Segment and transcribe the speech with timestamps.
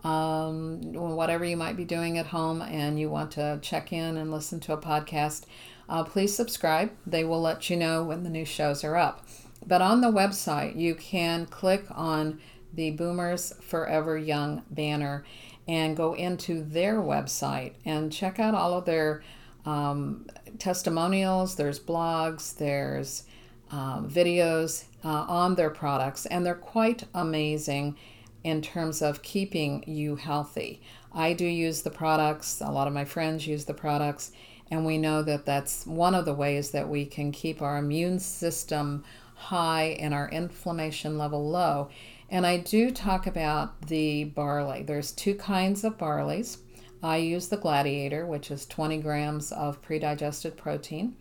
[0.05, 4.31] um, whatever you might be doing at home, and you want to check in and
[4.31, 5.47] listen to a podcast,
[5.89, 6.93] uh, please subscribe.
[7.07, 9.27] They will let you know when the new shows are up.
[9.67, 12.39] But on the website, you can click on
[12.73, 15.25] the Boomers Forever Young banner
[15.67, 19.23] and go into their website and check out all of their
[19.65, 20.27] um,
[20.59, 21.55] testimonials.
[21.55, 23.25] There's blogs, there's
[23.71, 27.97] um, videos uh, on their products, and they're quite amazing
[28.45, 30.81] in terms of keeping you healthy.
[31.13, 34.31] I do use the products, a lot of my friends use the products,
[34.71, 38.19] and we know that that's one of the ways that we can keep our immune
[38.19, 41.89] system high and our inflammation level low.
[42.31, 44.83] And I do talk about the barley.
[44.83, 46.59] There's two kinds of barleys.
[47.03, 51.17] I use the Gladiator, which is 20 grams of pre-digested protein.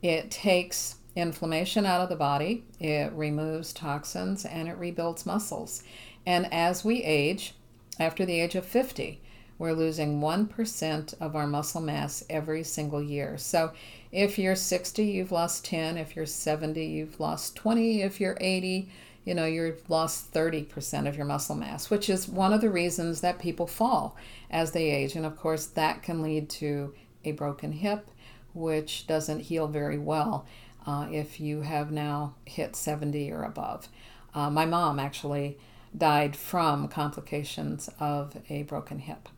[0.00, 5.82] It takes inflammation out of the body, it removes toxins, and it rebuilds muscles.
[6.26, 7.54] And as we age,
[7.98, 9.20] after the age of 50,
[9.58, 13.38] we're losing 1% of our muscle mass every single year.
[13.38, 13.72] So
[14.10, 15.96] if you're 60, you've lost 10.
[15.96, 18.02] If you're 70, you've lost 20.
[18.02, 18.88] If you're 80,
[19.24, 23.20] you know, you've lost 30% of your muscle mass, which is one of the reasons
[23.20, 24.16] that people fall
[24.50, 25.14] as they age.
[25.14, 28.10] And of course, that can lead to a broken hip,
[28.54, 30.46] which doesn't heal very well
[30.86, 33.88] uh, if you have now hit 70 or above.
[34.34, 35.58] Uh, my mom actually
[35.96, 39.28] died from complications of a broken hip.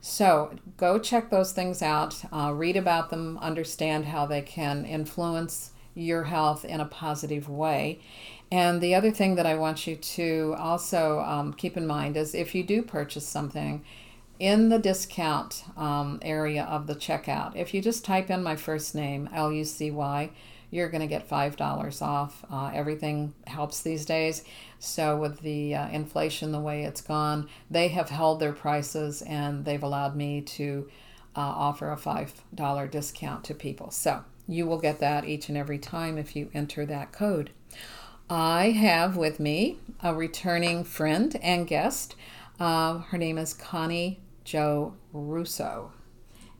[0.00, 5.72] So go check those things out, uh, read about them, understand how they can influence
[5.94, 8.00] your health in a positive way.
[8.50, 12.34] And the other thing that I want you to also um, keep in mind is
[12.34, 13.84] if you do purchase something
[14.38, 18.94] in the discount um, area of the checkout, if you just type in my first
[18.94, 20.30] name, L U C Y,
[20.70, 22.44] you're going to get $5 off.
[22.50, 24.44] Uh, everything helps these days.
[24.78, 29.64] So, with the uh, inflation the way it's gone, they have held their prices and
[29.64, 30.88] they've allowed me to
[31.36, 33.90] uh, offer a $5 discount to people.
[33.90, 37.50] So, you will get that each and every time if you enter that code.
[38.28, 42.14] I have with me a returning friend and guest.
[42.60, 45.92] Uh, her name is Connie Jo Russo.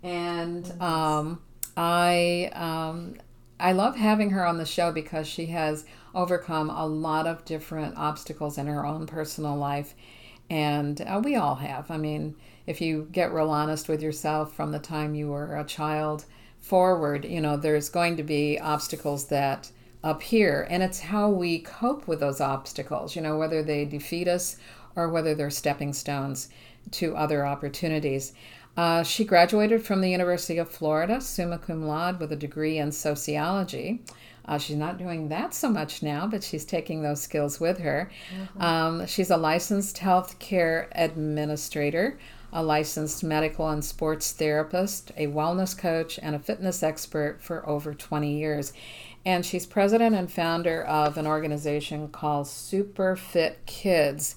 [0.02, 1.40] And um,
[1.76, 3.16] I um,
[3.60, 5.84] I love having her on the show because she has
[6.14, 9.94] overcome a lot of different obstacles in her own personal life.
[10.48, 11.90] And uh, we all have.
[11.90, 12.34] I mean,
[12.66, 16.24] if you get real honest with yourself from the time you were a child
[16.60, 19.70] forward, you know, there's going to be obstacles that
[20.02, 20.66] appear.
[20.68, 24.56] And it's how we cope with those obstacles, you know, whether they defeat us
[24.96, 26.48] or whether they're stepping stones
[26.92, 28.32] to other opportunities.
[28.80, 32.90] Uh, she graduated from the University of Florida, summa cum laude, with a degree in
[32.90, 34.00] sociology.
[34.46, 38.10] Uh, she's not doing that so much now, but she's taking those skills with her.
[38.34, 38.62] Mm-hmm.
[38.62, 42.18] Um, she's a licensed healthcare administrator,
[42.54, 47.92] a licensed medical and sports therapist, a wellness coach, and a fitness expert for over
[47.92, 48.72] 20 years.
[49.26, 54.36] And she's president and founder of an organization called SuperFit Kidz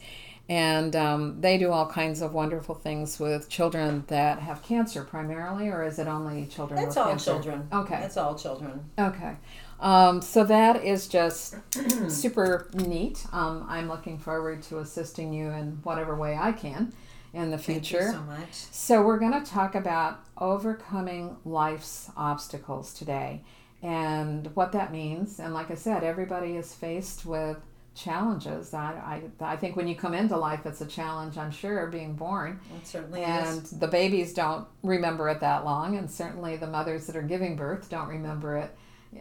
[0.49, 5.69] and um, they do all kinds of wonderful things with children that have cancer primarily,
[5.69, 6.81] or is it only children?
[6.81, 7.31] That's all cancer?
[7.31, 7.67] children.
[7.71, 7.99] Okay.
[8.01, 8.83] That's all children.
[8.99, 9.35] Okay.
[9.79, 11.55] Um, so that is just
[12.09, 13.25] super neat.
[13.31, 16.93] Um, I'm looking forward to assisting you in whatever way I can
[17.33, 17.99] in the future.
[17.99, 18.53] Thank you so much.
[18.53, 23.43] So we're going to talk about overcoming life's obstacles today
[23.81, 25.39] and what that means.
[25.39, 27.57] And like I said, everybody is faced with
[27.95, 28.73] challenges.
[28.73, 32.13] I, I, I think when you come into life, it's a challenge, I'm sure, being
[32.13, 32.59] born.
[32.77, 33.71] It certainly and is.
[33.71, 37.89] the babies don't remember it that long, and certainly the mothers that are giving birth
[37.89, 38.75] don't remember it,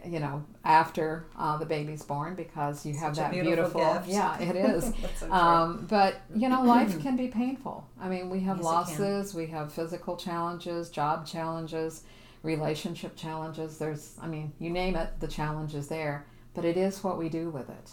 [0.07, 4.09] you know, after uh, the baby's born because you have Such that beautiful gift.
[4.09, 4.91] yeah, it is.
[5.19, 7.87] So um, but you know, life can be painful.
[8.01, 12.05] I mean, we have Yes, losses, we have physical challenges, job challenges,
[12.43, 13.79] relationship challenges.
[13.79, 16.27] There's, I mean, you name it, the challenge is there.
[16.55, 17.91] But it is what we do with it.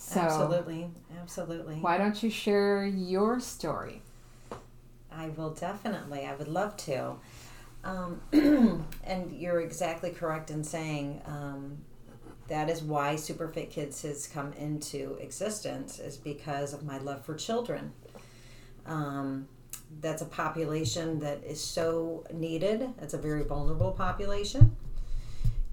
[0.00, 0.88] So absolutely,
[1.20, 1.74] absolutely.
[1.80, 4.00] why don't you share your story?
[5.10, 6.24] I will definitely.
[6.24, 7.16] I would love to.
[7.82, 8.20] Um,
[9.02, 11.78] and you're exactly correct in saying um,
[12.46, 17.34] that is why SuperFit Kidz has come into existence is because of my love for
[17.34, 17.92] children.
[18.86, 19.48] Um,
[20.00, 22.88] that's a population that is so needed.
[23.02, 24.76] It's a very vulnerable population.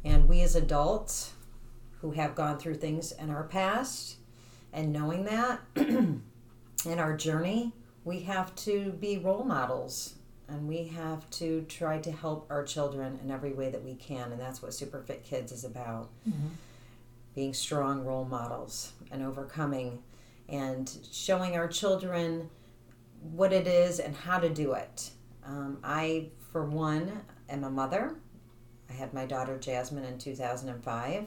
[0.03, 1.33] And we as adults
[2.05, 4.17] who have gone through things in our past
[4.71, 6.21] and knowing that in
[6.99, 7.73] our journey,
[8.03, 10.13] we have to be role models
[10.47, 14.31] and we have to try to help our children in every way that we can.
[14.31, 16.09] And that's what SuperFit Kidz is about
[17.33, 20.03] being strong role models and overcoming
[20.47, 22.51] and showing our children
[23.31, 25.09] what it is and how to do it.
[25.43, 28.13] Um, I, for one, am a mother.
[28.91, 31.25] I had my daughter Jasmine in 2005.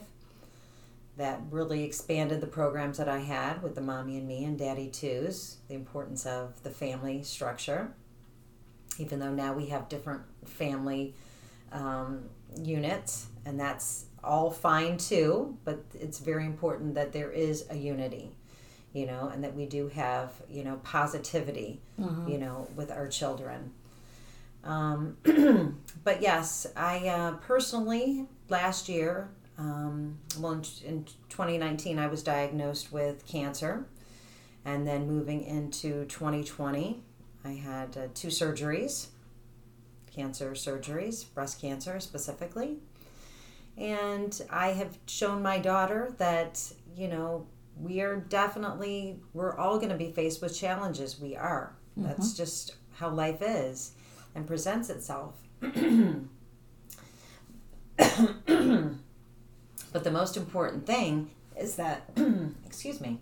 [1.19, 4.87] That really expanded the programs that I had with the Mommy and Me and Daddy
[4.87, 7.93] Twos, the importance of the family structure.
[8.97, 11.13] Even though now we have different family
[11.73, 17.75] um, units, and that's all fine too, but it's very important that there is a
[17.75, 18.31] unity,
[18.93, 21.81] you know, and that we do have, you know, positivity,
[22.29, 23.73] you know, with our children.
[24.63, 25.17] Um,
[26.05, 32.93] but yes, I uh, personally last year, um, well, in, in 2019, I was diagnosed
[32.93, 33.85] with cancer,
[34.63, 37.03] and then moving into 2020,
[37.43, 39.07] I had uh, two surgeries,
[40.15, 42.77] cancer surgeries, breast cancer specifically,
[43.77, 47.45] and I have shown my daughter that you know
[47.77, 51.19] we are definitely we're all going to be faced with challenges.
[51.19, 51.75] We are.
[51.97, 53.91] That's just how life is
[54.35, 55.35] and presents itself.
[59.91, 62.09] but the most important thing is that,
[62.65, 63.19] excuse me,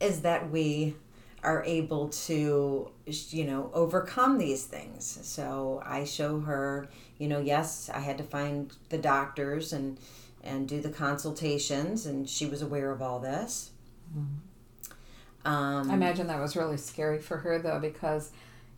[0.00, 0.94] is that we
[1.42, 5.18] are able to, you know, overcome these things.
[5.22, 9.98] So I show her, you know, yes, I had to find the doctors and
[10.42, 13.70] and do the consultations, and she was aware of all this.
[15.46, 18.30] Um, I imagine that was really scary for her though, because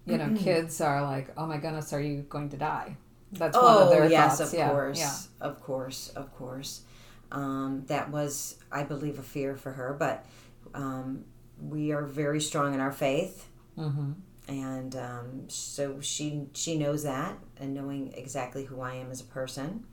[0.07, 2.97] you know, kids are like, "Oh my goodness, are you going to die?"
[3.33, 4.53] That's one of Oh their yes, thoughts.
[4.53, 5.17] of yeah, course, yeah.
[5.41, 6.83] of course, of course.
[7.33, 10.25] Um, that was, I believe, a fear for her, but
[10.75, 11.25] um,
[11.61, 13.47] we are very strong in our faith,
[13.79, 14.13] Mm-hmm.
[14.49, 19.25] and um, so she she knows that, and knowing exactly who I am as a
[19.25, 19.85] person.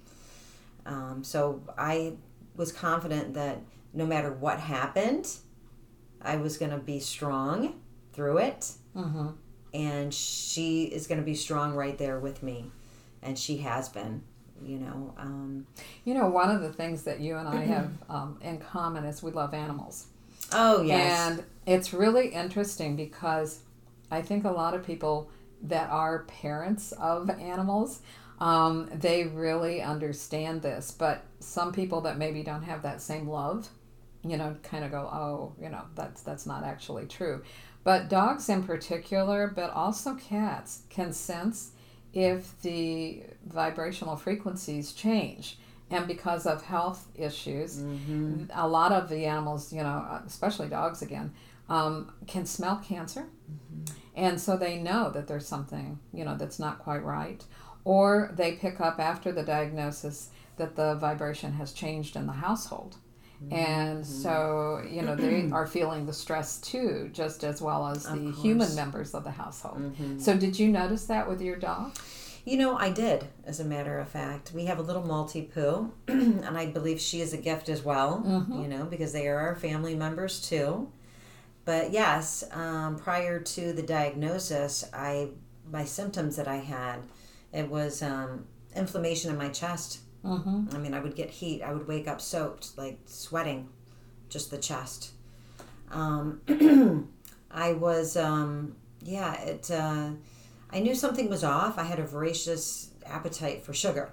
[0.86, 2.14] Um, so I
[2.56, 3.62] was confident that
[3.94, 5.28] no matter what happened,
[6.22, 7.76] I was going to be strong
[8.14, 9.30] through it, Mm-hmm.
[9.74, 12.72] And she is going to be strong right there with me,
[13.22, 14.24] and she has been.
[14.64, 15.68] You know, um,
[16.06, 19.22] You know, one of the things that you and I have um, in common is
[19.22, 20.06] we love animals.
[20.54, 23.60] oh yes, And it's really interesting because
[24.10, 25.30] I think a lot of people
[25.64, 28.00] that are parents of animals,
[28.40, 30.92] um, they really understand this.
[30.92, 33.68] But some people that maybe don't have that same love,
[34.24, 37.44] you know, kind of go, oh, you know, that's that's not actually true.
[37.84, 41.72] But dogs in particular, but also cats, can sense
[42.14, 45.58] if the vibrational frequencies change.
[45.90, 48.46] And because of health issues, mm-hmm.
[48.54, 51.34] a lot of the animals, you know, uh, especially dogs again,
[51.70, 53.28] um, can smell cancer.
[53.52, 53.98] Mm-hmm.
[54.16, 57.44] And so they know that there's something, you know, that's not quite right.
[57.84, 62.98] Or they pick up after the diagnosis that the vibration has changed in the household.
[63.52, 68.32] And so, you know, they are feeling the stress too, just as well as the
[68.42, 69.96] human members of the household.
[70.18, 71.96] So, did you notice that with your dog?
[72.46, 74.52] You know, I did, as a matter of fact.
[74.54, 78.22] We have a little Maltipoo, and I believe she is a gift as well,
[78.62, 80.92] you know, because they are our family members too.
[81.66, 85.30] But yes, um, prior to the diagnosis, I
[85.72, 86.98] my symptoms that I had,
[87.54, 88.46] it was um,
[88.76, 90.00] inflammation in my chest.
[90.26, 90.76] Mm-hmm.
[90.76, 91.62] I mean, I would get heat.
[91.62, 93.70] I would wake up soaked, like sweating,
[94.30, 95.12] just the chest.
[95.92, 96.42] Um,
[97.52, 99.70] I was, um, yeah, it.
[99.70, 100.12] Uh,
[100.72, 101.78] I knew something was off.
[101.78, 104.12] I had a voracious appetite for sugar.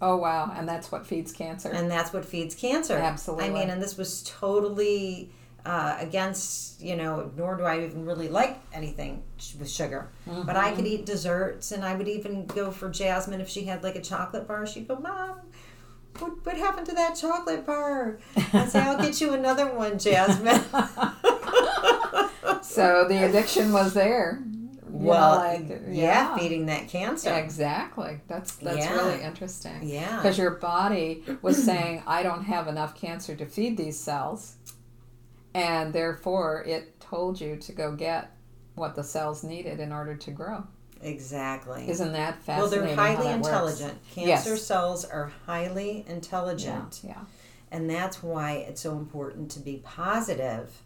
[0.00, 1.70] Oh wow, and that's what feeds cancer.
[1.70, 2.94] And that's what feeds cancer.
[2.94, 3.46] Absolutely.
[3.46, 5.30] I mean, and this was totally
[5.66, 9.24] uh, against, you know, nor do I even really like anything
[9.58, 10.08] with sugar.
[10.28, 10.42] Mm-hmm.
[10.42, 13.82] But I could eat desserts and I would even go for Jasmine if she had
[13.82, 14.64] like a chocolate bar.
[14.64, 15.40] She'd go, Mom,
[16.20, 18.18] what, what happened to that chocolate bar?
[18.52, 20.60] I say, I'll get you another one, Jasmine.
[22.62, 24.42] so the addiction was there
[24.98, 25.78] well, like, yeah.
[25.88, 26.36] yeah.
[26.36, 27.34] feeding that cancer.
[27.34, 28.20] Exactly.
[28.28, 28.94] That's that's yeah.
[28.94, 29.80] really interesting.
[29.82, 30.16] Yeah.
[30.16, 34.56] Because your body was saying, I don't have enough cancer to feed these cells,
[35.54, 38.32] and therefore it told you to go get
[38.74, 40.64] what the cells needed in order to grow.
[41.06, 41.88] Exactly.
[41.88, 42.84] Isn't that fascinating?
[42.84, 43.92] Well, they're highly intelligent.
[43.92, 44.14] Works?
[44.14, 44.62] Cancer yes.
[44.62, 47.00] cells are highly intelligent.
[47.04, 47.10] Yeah.
[47.10, 47.20] yeah.
[47.70, 50.82] And that's why it's so important to be positive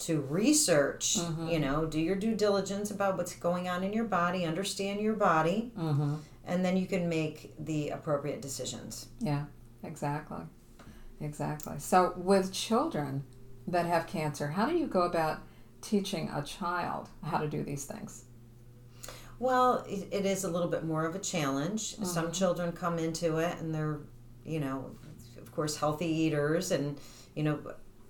[0.00, 1.48] to research, mm-hmm.
[1.48, 5.14] you know, do your due diligence about what's going on in your body, understand your
[5.14, 6.14] body, mm-hmm.
[6.44, 9.06] and then you can make the appropriate decisions.
[9.20, 9.44] Yeah,
[9.82, 10.42] exactly.
[11.20, 11.74] Exactly.
[11.78, 13.24] So, with children
[13.68, 15.38] that have cancer, how do you go about
[15.80, 18.24] teaching a child how to do these things?
[19.42, 21.94] Well, it, it is a little bit more of a challenge.
[21.94, 22.04] Mm-hmm.
[22.04, 23.98] Some children come into it and they're,
[24.46, 24.92] you know,
[25.36, 26.96] of course, healthy eaters and,
[27.34, 27.58] you know,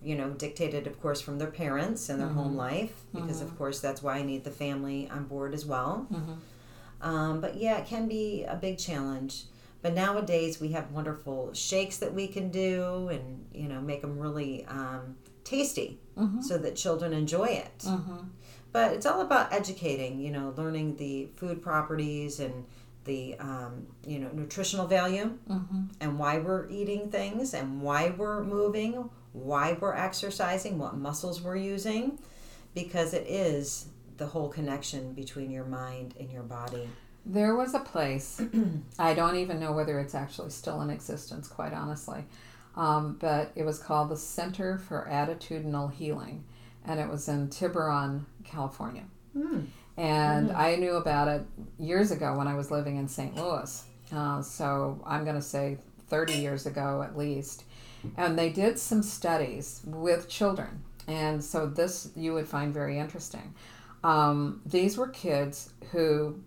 [0.03, 2.37] you know, dictated, of course, from their parents and their mm-hmm.
[2.37, 3.47] home life, because mm-hmm.
[3.47, 6.07] of course that's why I need the family on board as well.
[6.13, 6.35] Mm-hmm.
[7.01, 9.45] Um, but yeah, it can be a big challenge.
[9.81, 14.19] But nowadays we have wonderful shakes that we can do, and you know, make them
[14.19, 16.43] really um, tasty, mm-hmm.
[16.43, 17.85] so that children enjoy it.
[18.73, 22.65] But it's all about educating, you know, learning the food properties and
[23.05, 25.83] the um, you know nutritional value mm-hmm.
[26.01, 31.57] and why we're eating things and why we're moving why we're exercising, what muscles we're
[31.57, 32.19] using,
[32.75, 33.87] because it is
[34.19, 36.89] the whole connection between your mind and your body.
[37.25, 38.41] There was a place,
[38.99, 42.25] I don't even know whether it's actually still in existence, quite honestly,
[42.77, 46.45] um, but it was called the Center for Attitudinal Healing,
[46.85, 49.05] and it was in Tiburon, California.
[49.37, 49.67] Mm.
[49.97, 50.57] And mm.
[50.57, 51.43] I knew about it
[51.79, 53.35] years ago when I was living in St.
[53.37, 53.85] Louis.
[54.15, 55.79] Uh, so I'm going to say
[56.09, 57.65] 30 years ago at least.
[58.17, 60.83] And they did some studies with children.
[61.07, 63.55] And so this you would find very interesting.
[64.05, 66.41] Um, these were kids who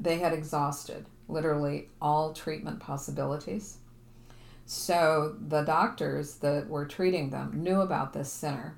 [0.00, 3.78] they had exhausted literally all treatment possibilities.
[4.66, 8.76] So the doctors that were treating them knew about this center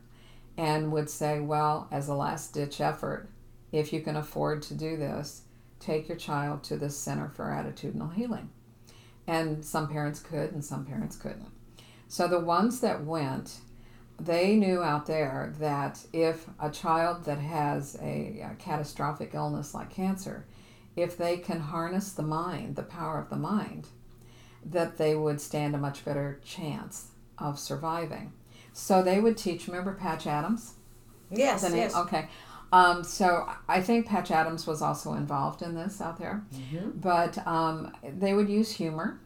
[0.56, 3.28] and would say, well, as a last ditch effort,
[3.72, 5.42] if you can afford to do this,
[5.80, 8.50] take your child to this center for attitudinal healing.
[9.26, 11.50] And some parents could and some parents couldn't.
[12.08, 13.58] So the ones that went,
[14.18, 19.90] they knew out there that if a child that has a, a, catastrophic illness like
[19.90, 20.46] cancer,
[20.94, 23.88] if they can harness the mind, the power of the mind,
[24.64, 28.32] that they would stand a much better chance of surviving.
[28.76, 29.68] So they would teach.
[29.68, 30.74] Remember Patch Adams?
[31.30, 31.66] Yes.
[31.72, 31.96] yes.
[31.96, 32.28] Okay.
[32.70, 36.90] Um, so I think Patch Adams was also involved in this out there, mm-hmm.
[36.90, 39.18] but um, they would use humor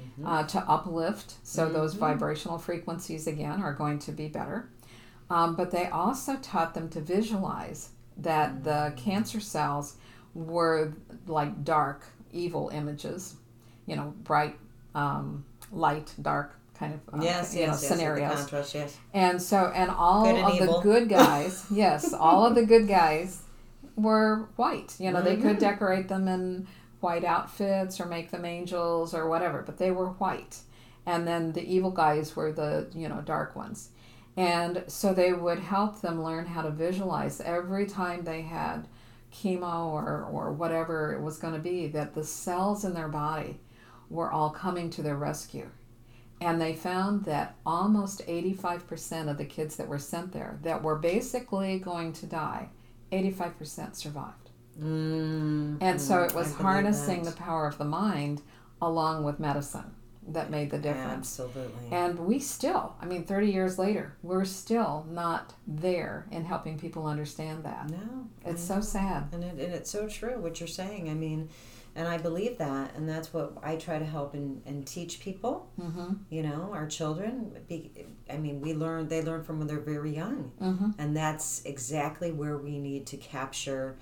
[0.00, 0.24] mm-hmm.
[0.24, 1.34] uh, to uplift.
[1.42, 1.74] So mm-hmm.
[1.74, 4.68] those vibrational frequencies again are going to be better.
[5.28, 8.96] Um, but they also taught them to visualize that the mm.
[8.96, 9.96] cancer cells
[10.32, 10.92] were
[11.26, 13.34] like dark, evil images,
[13.86, 14.56] you know, bright,
[14.94, 18.40] um, light, dark kind of uh, yes, you yes, know, scenarios.
[18.40, 18.96] Contrast, yes.
[19.14, 20.80] And so, and all and of evil.
[20.80, 23.42] the good guys, yes, all of the good guys
[23.96, 24.94] were white.
[24.98, 25.26] You know, mm-hmm.
[25.26, 25.58] they could mm-hmm.
[25.58, 26.66] decorate them in
[27.00, 30.58] white outfits or make them angels or whatever, but they were white.
[31.04, 33.90] And then the evil guys were the, you know, dark ones.
[34.36, 38.86] And so they would help them learn how to visualize every time they had
[39.34, 43.60] chemo or, or whatever it was going to be, that the cells in their body
[44.08, 45.68] were all coming to their rescue.
[46.42, 50.96] And they found that almost 85% of the kids that were sent there that were
[50.96, 52.68] basically going to die,
[53.12, 54.50] 85% survived.
[54.80, 58.40] Mm, and so it was harnessing the power of the mind
[58.80, 59.94] along with medicine
[60.28, 61.38] that made the difference.
[61.38, 61.88] Absolutely.
[61.90, 67.06] And we still, I mean, 30 years later, we're still not there in helping people
[67.06, 67.90] understand that.
[67.90, 68.28] No.
[68.44, 69.28] It's so sad.
[69.32, 71.10] And, it, and it's so true what you're saying.
[71.10, 71.48] I mean,
[71.94, 75.70] and I believe that, and that's what I try to help and, and teach people.
[75.80, 76.14] Mm-hmm.
[76.30, 77.56] You know, our children.
[77.68, 80.90] Be, I mean, we learn; they learn from when they're very young, mm-hmm.
[80.98, 83.96] and that's exactly where we need to capture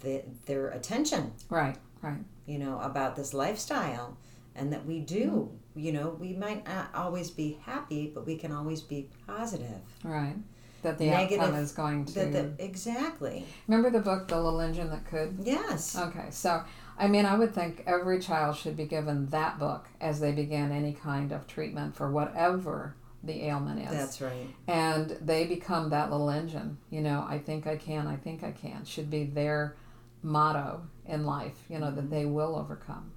[0.00, 1.32] the, their attention.
[1.48, 2.24] Right, right.
[2.46, 4.16] You know, about this lifestyle
[4.58, 5.80] and that we do, mm-hmm.
[5.80, 9.80] you know, we might not always be happy, but we can always be positive.
[10.04, 10.36] Right.
[10.82, 12.12] That the Negative, outcome is going to.
[12.26, 13.44] The, exactly.
[13.66, 15.38] Remember the book, The Little Engine That Could?
[15.42, 15.96] Yes.
[15.98, 16.62] Okay, so
[16.98, 20.72] I mean, I would think every child should be given that book as they begin
[20.72, 23.90] any kind of treatment for whatever the ailment is.
[23.90, 24.48] That's right.
[24.66, 26.78] And they become that little engine.
[26.90, 29.76] You know, I think I can, I think I can, should be their
[30.22, 32.10] motto in life, you know, that mm-hmm.
[32.10, 33.12] they will overcome.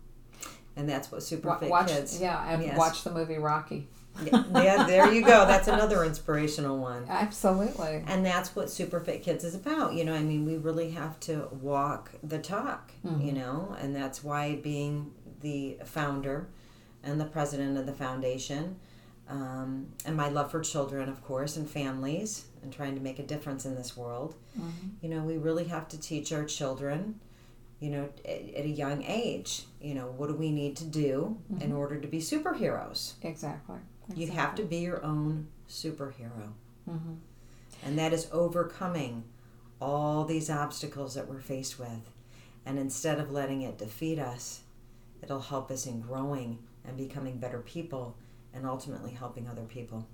[0.76, 2.22] And that's what Super Wa- watch, Kids.
[2.22, 2.78] Yeah, and Yes.
[2.78, 3.88] watch the movie Rocky.
[4.24, 5.46] Yeah, there you go.
[5.46, 7.06] That's another inspirational one.
[7.08, 8.04] Absolutely.
[8.08, 9.94] And that's what SuperFit Kidz is about.
[9.94, 13.36] You know, I mean, we really have to walk the talk, you mm-hmm.
[13.36, 16.48] know, and that's why being the founder
[17.04, 18.76] and the president of the foundation,
[19.28, 23.24] um, and my love for children, of course, and families, and trying to make a
[23.24, 24.88] difference in this world, mm-hmm.
[25.02, 27.20] you know, we really have to teach our children,
[27.80, 31.38] you know, at, at a young age, you know, what do we need to do
[31.50, 31.78] in mm-hmm.
[31.78, 33.14] order to be superheroes?
[33.24, 33.78] Exactly.
[34.16, 36.54] You have to be your own superhero.
[36.90, 37.14] Mm-hmm.
[37.84, 39.24] And that is overcoming
[39.80, 42.12] all these obstacles that we're faced with.
[42.66, 44.62] And instead of letting it defeat us,
[45.24, 48.16] it'll help us in growing and becoming better people
[48.54, 50.06] and ultimately helping other people.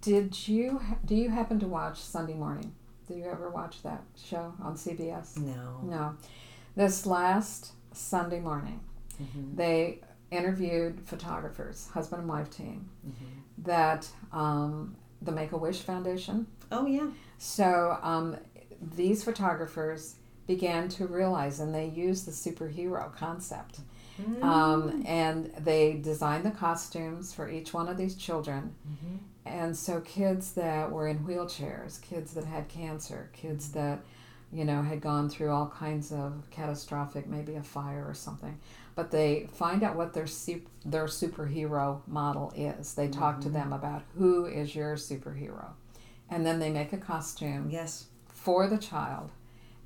[0.00, 2.74] Did you do you happen to watch Sunday Morning?
[3.08, 5.36] Did you ever watch that show on CBS?
[5.38, 5.80] No.
[5.82, 6.16] No.
[6.76, 8.80] This last Sunday morning,
[9.20, 9.56] Mhm.
[9.56, 10.00] they
[10.34, 13.24] interviewed photographers, husband and wife team, Mm-hmm.
[13.64, 16.46] that um, the Make a Wish Foundation.
[16.72, 17.08] Oh, yeah.
[17.38, 18.36] So um,
[18.96, 23.80] these photographers began to realize, and they used the superhero concept.
[24.42, 28.74] Um, and they designed the costumes for each one of these children.
[29.44, 33.98] And so, kids that were in wheelchairs, kids that had cancer, kids that,
[34.52, 38.56] you know, had gone through all kinds of catastrophic, maybe a fire or something,
[38.94, 42.94] but they find out what their sup- their superhero model is.
[42.94, 43.54] They talk to mm-hmm.
[43.54, 45.72] them about who is your superhero,
[46.30, 48.06] and then they make a costume Yes.
[48.28, 49.30] for the child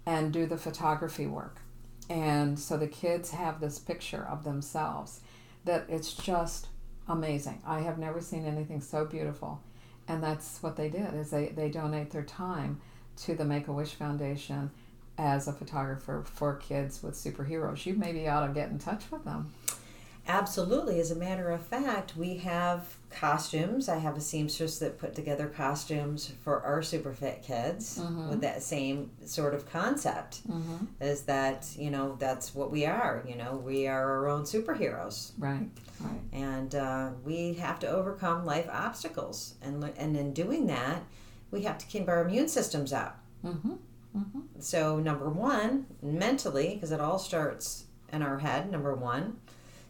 [0.06, 1.60] and do the photography work.
[2.08, 5.20] And so the kids have this picture of themselves
[5.64, 6.68] that it's just
[7.06, 7.60] amazing.
[7.66, 9.60] I have never seen anything so beautiful.
[10.06, 12.80] And that's what they did is they, they donate their time
[13.24, 14.70] to the Make-A-Wish Foundation
[15.18, 17.84] as a photographer for kids with superheroes.
[17.84, 19.52] You maybe ought to get in touch with them.
[20.30, 21.00] Absolutely.
[21.00, 23.88] As a matter of fact, we have costumes.
[23.88, 28.62] I have a seamstress that put together costumes for our super fit kids with that
[28.62, 30.42] same sort of concept.
[31.00, 33.24] Is that, you know, that's what we are.
[33.26, 35.32] You know, we are our own superheroes.
[35.38, 35.66] Right,
[36.00, 36.20] right.
[36.32, 39.54] And uh, we have to overcome life obstacles.
[39.62, 41.02] And, and in doing that,
[41.50, 43.18] we have to keep our immune systems up.
[43.42, 43.76] Mm-hmm.
[44.60, 49.36] So, number one, mentally, because it all starts in our head, number one,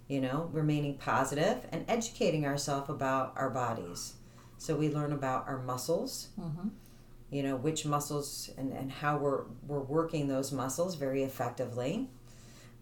[0.08, 4.14] you know, remaining positive and educating ourselves about our bodies.
[4.58, 6.68] So, we learn about our muscles, Mm-hmm.
[7.30, 12.08] you know, which muscles and, and how we're, we're working those muscles very effectively.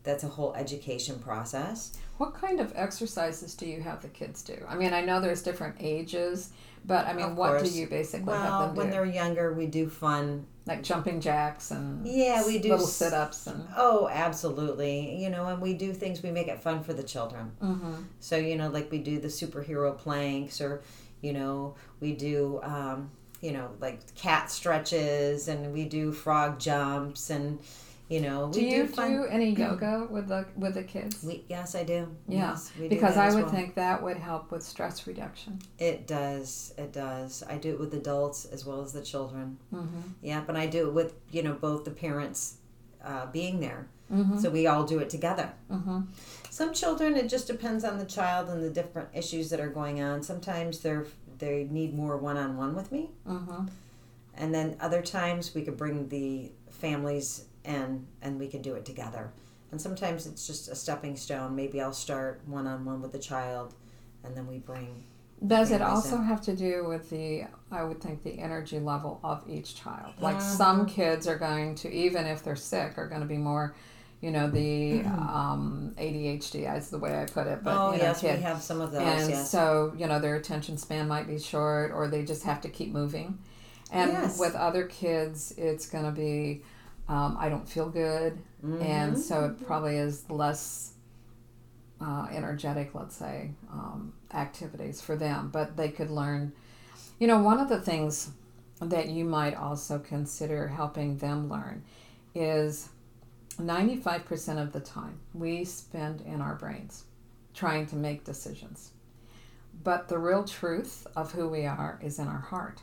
[0.03, 1.97] That's a whole education process.
[2.19, 4.65] What kind of exercises do you have the kids do?
[4.69, 6.51] I mean, I know there's different ages,
[6.85, 8.81] but I mean, what do you basically Well, have them do?
[8.83, 13.47] when they're younger, we do fun like jumping jacks and Yeah, we do little sit-ups
[13.47, 15.23] and Oh, absolutely.
[15.23, 17.53] You know, and we do things, we make it fun for the children.
[17.63, 17.95] mm-hmm.
[18.21, 20.83] So, you know, like we do the superhero planks or,
[21.23, 27.31] you know, we do, um, you know, like cat stretches and we do frog jumps
[27.31, 27.61] and,
[28.09, 29.11] you know, do you do fun.
[29.13, 31.23] do any yoga with the with the kids?
[31.25, 32.09] we, yes, I do.
[32.29, 33.53] yeah, Yes, we do because I would well.
[33.53, 35.59] think that would help with stress reduction.
[35.79, 36.73] It does.
[36.79, 37.43] It does.
[37.49, 39.59] I do it with adults as well as the children.
[39.75, 40.01] Mm-hmm.
[40.23, 42.59] Yeah, but I do it with, you know, both the parents
[43.05, 43.89] uh, being there.
[44.13, 44.39] Mm-hmm.
[44.39, 45.51] So we all do it together.
[45.69, 46.03] Mm-hmm.
[46.51, 50.01] Some children, it just depends on the child and the different issues that are going
[50.01, 50.23] on.
[50.23, 51.07] Sometimes they're
[51.39, 53.67] they need more one on one with me, Mm-hmm.
[54.37, 58.85] and then other times we could bring the families in and we can do it
[58.85, 59.33] together.
[59.73, 61.57] And sometimes it's just a stepping stone.
[61.57, 63.75] Maybe I'll start one on one with the child,
[64.25, 65.03] and then we bring.
[65.47, 66.25] Does it also in.
[66.25, 70.15] have to do with the, I would think, the energy level of each child?
[70.21, 70.57] Like Mm-hmm.
[70.57, 73.75] some kids are going to, even if they're sick, are going to be more,
[74.23, 77.63] you know, the um, ADHD is the way I put it.
[77.63, 77.79] But Mm-hmm.
[77.83, 78.37] oh you know, yes, kid.
[78.39, 79.03] we have some of those.
[79.03, 79.51] and yes.
[79.51, 82.93] so you know their attention span might be short or they just have to keep
[82.93, 83.39] moving
[83.93, 84.39] and Yes.
[84.39, 86.63] with other kids it's going to be
[87.09, 88.83] um, i don't feel good Mm-hmm.
[88.83, 90.95] and so it probably is less
[92.01, 96.53] uh, energetic let's say um, activities for them but they could learn
[97.21, 98.31] you know one of the things
[98.81, 101.83] that you might also consider helping them learn
[102.35, 102.89] is
[103.59, 107.05] 95% of the time we spend in our brains
[107.55, 108.91] trying to make decisions.
[109.83, 112.83] But the real truth of who we are is in our heart.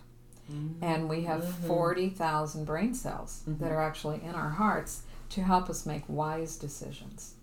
[0.82, 5.86] And we have 40,000 brain cells that are actually in our hearts to help us
[5.86, 7.36] make wise decisions.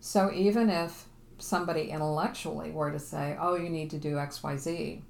[0.00, 1.06] So even if
[1.38, 5.02] somebody intellectually were to say, oh, you need to do XYZ,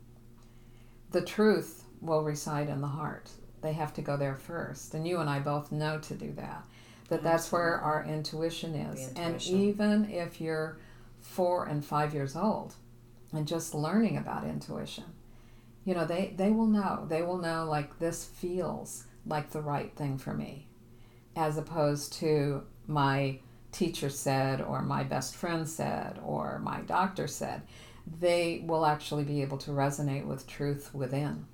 [1.12, 3.30] the truth will reside in the heart.
[3.62, 4.94] They have to go there first.
[4.94, 6.64] And you and I both know to do that.
[7.08, 9.10] That that's where our intuition is.
[9.10, 10.78] The And even if you're
[11.20, 12.74] four and five years old
[13.32, 15.04] and just learning about intuition,
[15.86, 17.06] you know, they, they will know.
[17.08, 20.68] They will know, like, this feels like the right thing for me,
[21.34, 23.38] as opposed to my
[23.72, 27.62] teacher said, or my best friend said, or my doctor said.
[28.20, 31.46] They will actually be able to resonate with truth within.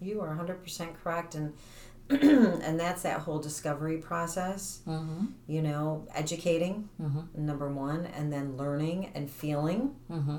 [0.00, 1.34] You are 100% correct.
[1.34, 1.52] And,
[2.10, 5.26] and that's that whole discovery process, Mm-hmm.
[5.46, 7.46] you know, educating, Mm-hmm.
[7.46, 10.38] number one, and then learning and feeling Mm-hmm.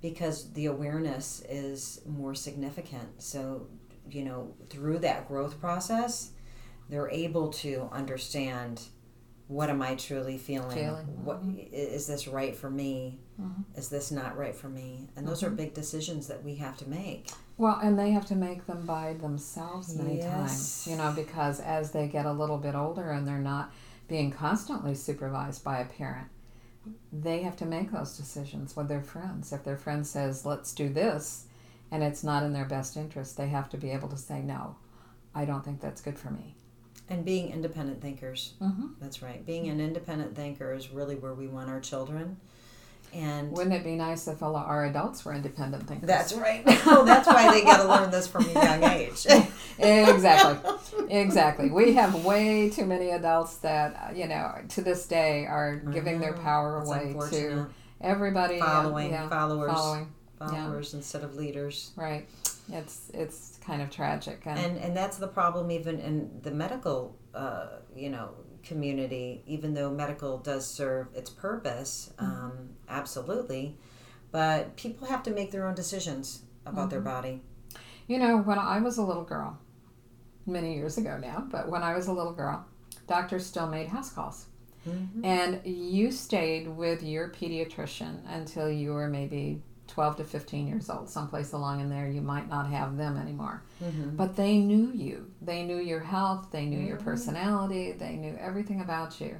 [0.00, 3.22] Because the awareness is more significant.
[3.22, 3.66] So,
[4.10, 6.30] you know, through that growth process,
[6.88, 8.82] they're able to understand
[9.46, 10.70] what am I truly feeling?
[10.76, 13.18] Feeling, What i- is this right for me?
[13.40, 13.64] Mhm.
[13.74, 15.08] Is this not right for me?
[15.16, 17.32] And those are big decisions that we have to make.
[17.58, 20.30] Well, and they have to make them by themselves many Yes.
[20.30, 23.72] times, you know, because as they get a little bit older and they're not
[24.06, 26.28] being constantly supervised by a parent,
[27.12, 29.52] they have to make those decisions with their friends.
[29.52, 31.44] If their friend says, let's do this,
[31.90, 34.76] and it's not in their best interest, they have to be able to say, no,
[35.34, 36.54] I don't think that's good for me.
[37.08, 38.54] And being independent thinkers.
[38.60, 38.86] Mm-hmm.
[39.00, 39.44] That's right.
[39.44, 42.36] Being an independent thinker is really where we want our children.
[43.12, 46.06] And Wouldn't it be nice if all our adults were independent thinkers?
[46.06, 46.62] that's right.
[46.86, 49.26] oh, that's why they got to learn this from a young age.
[49.78, 50.70] exactly
[51.08, 55.76] exactly we have way too many adults that uh, you know to this day are
[55.76, 57.66] giving their power away to
[58.00, 59.72] everybody and- Following, yeah, followers.
[59.72, 61.92] following Followers instead of leaders.
[61.96, 62.28] right
[62.72, 67.16] it's it's kind of tragic and, and and that's the problem even in the medical
[67.34, 68.30] uh, you know
[68.62, 72.24] community even though medical does serve its purpose mm-hmm.
[72.24, 73.76] um, absolutely
[74.32, 77.08] but people have to make their own decisions about their mm-hmm.
[77.08, 77.42] body.
[78.06, 79.58] You know when i was a little girl
[80.46, 82.66] many years ago now but when i was a little girl
[83.10, 84.46] doctors still made house calls.
[84.88, 85.24] Mm-hmm.
[85.24, 91.08] And you stayed with your pediatrician until you were maybe 12 to 15 years old
[91.08, 93.62] someplace along in there you might not have them anymore.
[93.82, 94.16] Mm-hmm.
[94.16, 95.30] But they knew you.
[95.42, 96.48] They knew your health.
[96.50, 97.04] They knew your mm-hmm.
[97.04, 97.92] personality.
[97.92, 99.36] They knew everything about you.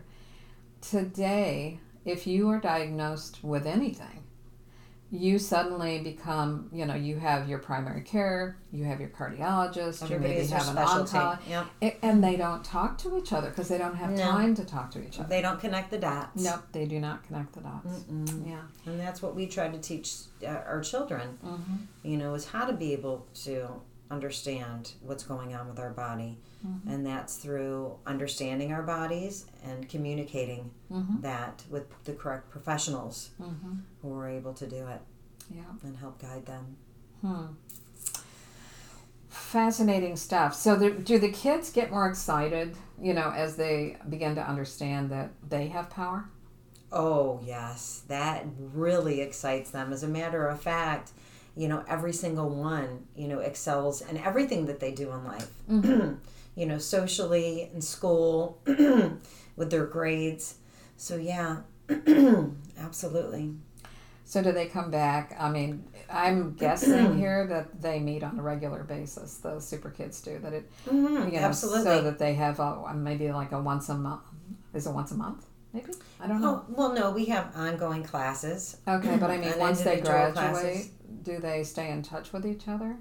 [0.81, 4.25] Today if you are diagnosed with anything
[5.13, 10.19] you suddenly become you know you have your primary care you have your cardiologist you
[10.21, 11.67] maybe have an oncologist yep.
[12.03, 14.23] and they don't talk to each other because they don't have No.
[14.31, 17.25] time to talk to each other they don't connect the dots Nope, they do not
[17.25, 17.89] connect the dots.
[18.11, 18.49] Mm-mm.
[18.49, 18.61] Yeah.
[18.87, 22.09] and that's what we try to teach uh, our children Mm-hmm.
[22.09, 23.69] you know is how to be able to
[24.11, 26.91] understand what's going on with our body Mm-hmm.
[26.91, 31.23] and that's through understanding our bodies and communicating Mm-hmm.
[31.23, 33.77] that with the correct professionals Mm-hmm.
[34.03, 35.01] who are able to do it
[35.51, 35.63] Yeah.
[35.83, 36.77] and help guide them
[37.23, 37.47] Hmm.
[39.29, 40.55] Fascinating stuff.
[40.55, 45.11] So, the, do the kids get more excited, you know, as they begin to understand
[45.11, 46.25] that they have power?
[46.93, 48.45] oh yes that
[48.75, 51.13] really excites them as a matter of fact
[51.61, 55.51] you know every single one you know excels in everything that they do in life
[56.61, 58.63] you know socially in school
[59.59, 60.55] with their grades
[60.97, 61.53] so yeah
[62.87, 63.53] absolutely
[64.31, 65.35] So, do they come back?
[65.47, 65.71] I mean,
[66.09, 69.39] I'm guessing here that they meet on a regular basis.
[69.39, 70.53] The super kids do that.
[70.53, 73.97] It Mhm, you know, absolutely so that they have a, maybe like a once a
[73.99, 74.23] month.
[74.73, 75.43] Is it once a month?
[75.73, 75.93] Maybe
[76.23, 76.63] I don't know.
[76.69, 78.77] Oh, well, no, we have ongoing classes.
[78.87, 80.91] Okay, but I mean, once they graduate, classes.
[81.23, 82.97] Do they stay in touch with each other,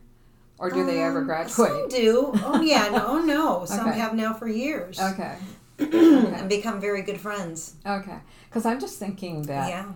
[0.58, 1.52] or do they ever Um, graduate?
[1.52, 2.32] Some do.
[2.44, 3.66] Oh yeah, no, oh, no.
[3.78, 4.00] Some Okay.
[4.00, 5.38] have now for years Okay,
[5.80, 7.76] and become very good friends.
[7.86, 8.20] okay.
[8.50, 9.92] Because I'm just thinking that Yeah.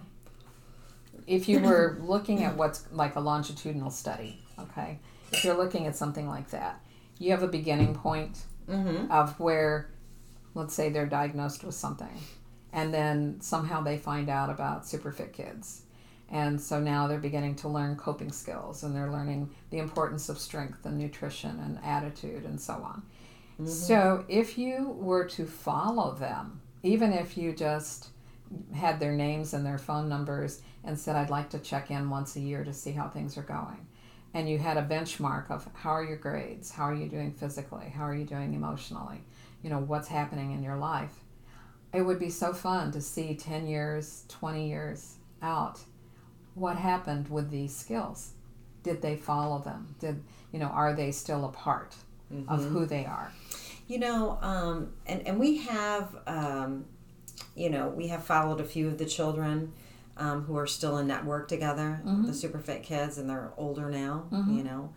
[1.27, 4.99] if you were looking at what's like a longitudinal study, okay,
[5.31, 6.79] if you're looking at something like that,
[7.19, 9.11] you have a beginning point Mm-hmm.
[9.11, 9.89] of where,
[10.53, 12.17] let's say, they're diagnosed with something,
[12.71, 15.81] and then somehow they find out about superfit kids.
[16.29, 20.39] And so now they're beginning to learn coping skills and they're learning the importance of
[20.39, 23.03] strength and nutrition and attitude and so on.
[23.53, 23.67] Mm-hmm.
[23.67, 28.09] So if you were to follow them, even if you just
[28.73, 32.35] had their names and their phone numbers and said, I'd like to check in once
[32.35, 33.85] a year to see how things are going,
[34.33, 37.89] and you had a benchmark of how are your grades, how are you doing physically,
[37.89, 39.23] how are you doing emotionally,
[39.61, 41.19] you know, what's happening in your life,
[41.93, 45.79] it would be so fun to see 10 years, 20 years out
[46.55, 48.31] what happened with these skills.
[48.83, 49.95] Did they follow them?
[49.99, 51.95] Did, you know, are they still a part
[52.47, 53.31] of who they are?
[53.87, 56.85] You know, um, and and we have um,
[57.55, 59.71] you know, we have followed a few of the children
[60.17, 62.27] um, who are still in network together, Mm-hmm.
[62.27, 64.93] the super fit kids, and they're older now, you know.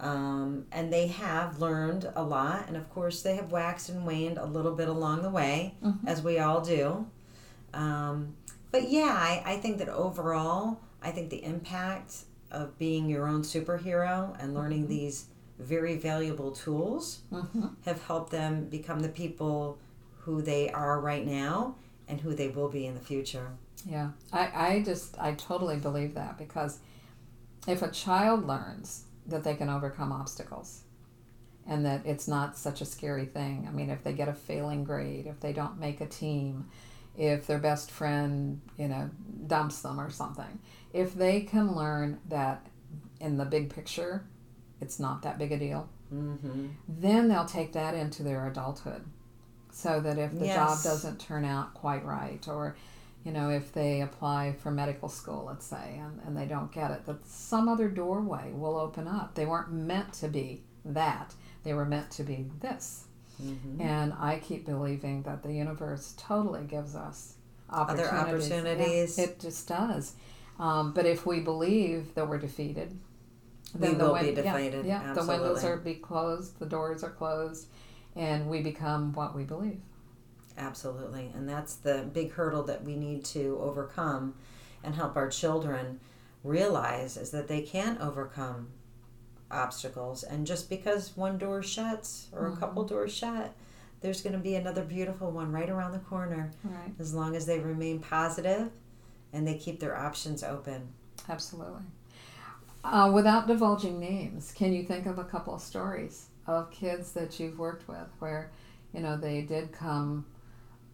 [0.00, 4.38] Um, and they have learned a lot, and of course, they have waxed and waned
[4.38, 6.08] a little bit along the way, Mm-hmm.
[6.08, 7.06] as we all do.
[7.74, 8.34] Um,
[8.72, 12.14] but yeah, I, I think that overall, I think the impact
[12.50, 14.88] of being your own superhero and learning Mm-hmm.
[14.88, 15.26] these
[15.58, 17.20] very valuable tools
[17.84, 19.78] have helped them become the people
[20.20, 21.74] who they are right now
[22.08, 23.48] and who they will be in the future.
[23.86, 26.78] Yeah, I, I just, I totally believe that because
[27.68, 30.80] if a child learns that they can overcome obstacles
[31.66, 34.82] and that it's not such a scary thing, I mean, if they get a failing
[34.84, 36.68] grade, if they don't make a team,
[37.20, 39.10] if their best friend, you know,
[39.46, 40.58] dumps them or something,
[40.94, 42.66] if they can learn that
[43.20, 44.24] in the big picture,
[44.80, 46.66] it's not that big a deal, Mm-hmm.
[46.88, 49.04] then they'll take that into their adulthood.
[49.70, 52.74] So that if the job doesn't turn out quite right or
[53.24, 56.90] you know if they apply for medical school let's say and, and they don't get
[56.90, 59.34] it that some other doorway will open up.
[59.36, 61.34] They weren't meant to be that.
[61.62, 63.04] They were meant to be this
[63.40, 63.80] Mm-hmm.
[63.80, 67.34] and i keep believing that the universe totally gives us
[67.70, 70.14] Other opportunities Yeah, it just does
[70.58, 72.98] um, but if we believe that we're defeated
[73.74, 76.66] We then the will be win- yeah, defeated, Yeah, the windows are be closed, the
[76.66, 77.68] doors are closed,
[78.16, 79.80] and we become what we believe.
[80.58, 81.30] Absolutely.
[81.34, 84.34] And that's the big hurdle that we need to overcome
[84.84, 86.00] and help our children
[86.44, 88.68] realize is that they can overcome
[89.50, 90.22] obstacles.
[90.22, 93.52] And just because one door shuts or a couple doors shut,
[94.00, 96.92] there's going to be another beautiful one right around the corner Right.
[96.98, 98.70] as long as they remain positive
[99.32, 100.88] and they keep their options open.
[101.28, 101.82] Absolutely.
[102.82, 107.38] Uh, without divulging names, can you think of a couple of stories of kids that
[107.38, 108.50] you've worked with where,
[108.94, 110.24] you know, they did come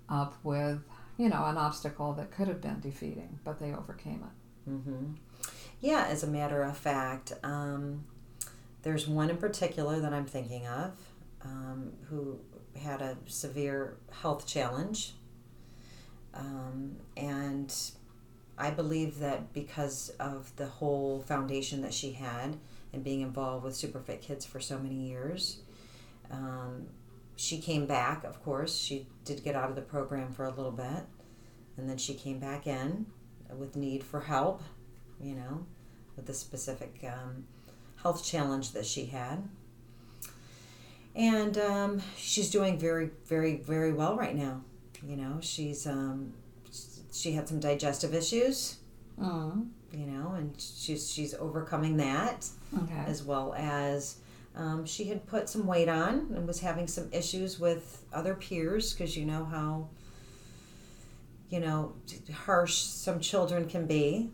[0.08, 0.80] up with,
[1.16, 4.70] you know, an obstacle that could have been defeating, but they overcame it?
[4.70, 5.12] Mm-hmm.
[5.80, 8.04] Yeah, as a matter of fact, um,
[8.86, 10.92] there's one in particular that I'm thinking of
[11.42, 12.38] um, who
[12.80, 15.14] had a severe health challenge.
[16.32, 17.74] Um, and
[18.56, 22.58] I believe that because of the whole foundation that she had
[22.92, 25.62] and being involved with SuperFit Kidz for so many years,
[26.30, 26.86] um,
[27.34, 28.78] she came back, of course.
[28.78, 31.02] She did get out of the program for a little bit,
[31.76, 33.06] and then she came back in
[33.58, 34.62] with need for help,
[35.20, 35.66] you know,
[36.14, 37.46] with the specific um,
[38.06, 39.42] health challenge that she had.
[41.16, 44.60] And um, she's doing very, very, very well right now.
[45.04, 46.32] You know, she's um,
[47.12, 48.76] she had some digestive issues,
[49.18, 49.68] Mm.
[49.92, 52.46] you know, and she's she's overcoming that
[52.82, 53.02] Okay.
[53.06, 54.18] as well as
[54.54, 58.92] um, she had put some weight on and was having some issues with other peers
[58.92, 59.88] because you know how
[61.50, 61.94] you know
[62.46, 64.30] harsh some children can be.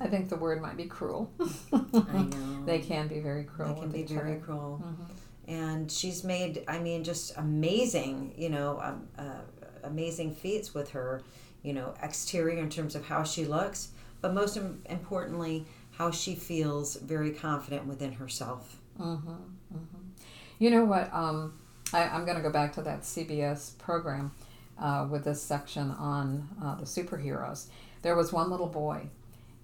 [0.00, 1.30] I think the word might be cruel.
[1.38, 3.74] I know they can be very cruel.
[3.74, 4.40] they can be very other.
[4.40, 4.82] cruel.
[4.84, 5.10] Mhm.
[5.48, 9.40] And she's made, I mean, just amazing, you know, um, uh,
[9.82, 11.22] amazing feats with her,
[11.62, 13.88] you know, exterior in terms of how she looks,
[14.20, 18.76] but most im- importantly, how she feels very confident within herself.
[18.98, 19.98] Mm-hmm, mm-hmm.
[20.58, 21.12] You know what?
[21.12, 21.58] Um,
[21.92, 24.30] I, I'm going to go back to that CBS program
[24.78, 27.66] uh, with this section on uh, the superheroes.
[28.02, 29.08] There was one little boy,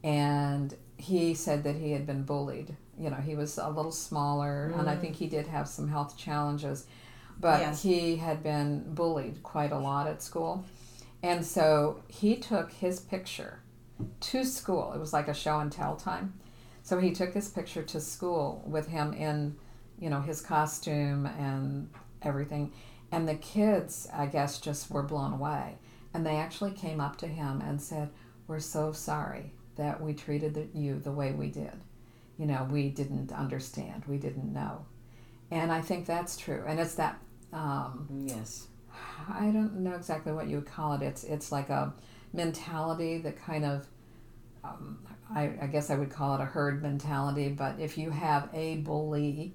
[0.02, 2.76] and he said that he had been bullied.
[2.98, 5.00] You know, he was a little smaller, and I mm.
[5.00, 6.86] think he did have some health challenges,
[7.38, 7.82] but Yes.
[7.82, 10.64] he had been bullied quite a lot at school.
[11.22, 13.60] And so he took his picture
[14.20, 14.92] to school.
[14.92, 16.34] It was like a show and tell time.
[16.82, 19.56] So he took his picture to school with him in,
[19.98, 21.90] you know, his costume and
[22.22, 22.72] everything.
[23.10, 25.78] And the kids, I guess, just were blown away.
[26.14, 28.10] And they actually came up to him and said,
[28.46, 31.72] We're so sorry that we treated the, you the way we did.
[32.38, 34.84] You know, we didn't understand, we didn't know.
[35.50, 36.64] And I think that's true.
[36.66, 37.18] And it's that,
[37.52, 38.66] um, Yes.
[39.28, 41.02] I don't know exactly what you would call it.
[41.02, 41.94] It's, it's like a
[42.32, 43.86] mentality that kind of
[44.64, 44.98] um,
[45.34, 48.76] I, I guess I would call it a herd mentality, but if you have a
[48.78, 49.54] bully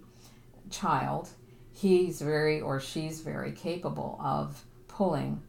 [0.69, 1.29] child,
[1.71, 5.41] he's very or she's very capable of pulling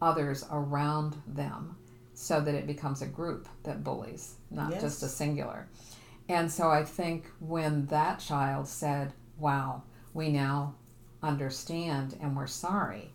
[0.00, 1.76] others around them
[2.14, 4.80] so that it becomes a group that bullies, not Yes.
[4.82, 5.68] just a singular.
[6.28, 9.82] And so I think when that child said, Wow,
[10.14, 10.76] we now
[11.22, 13.12] understand and we're sorry,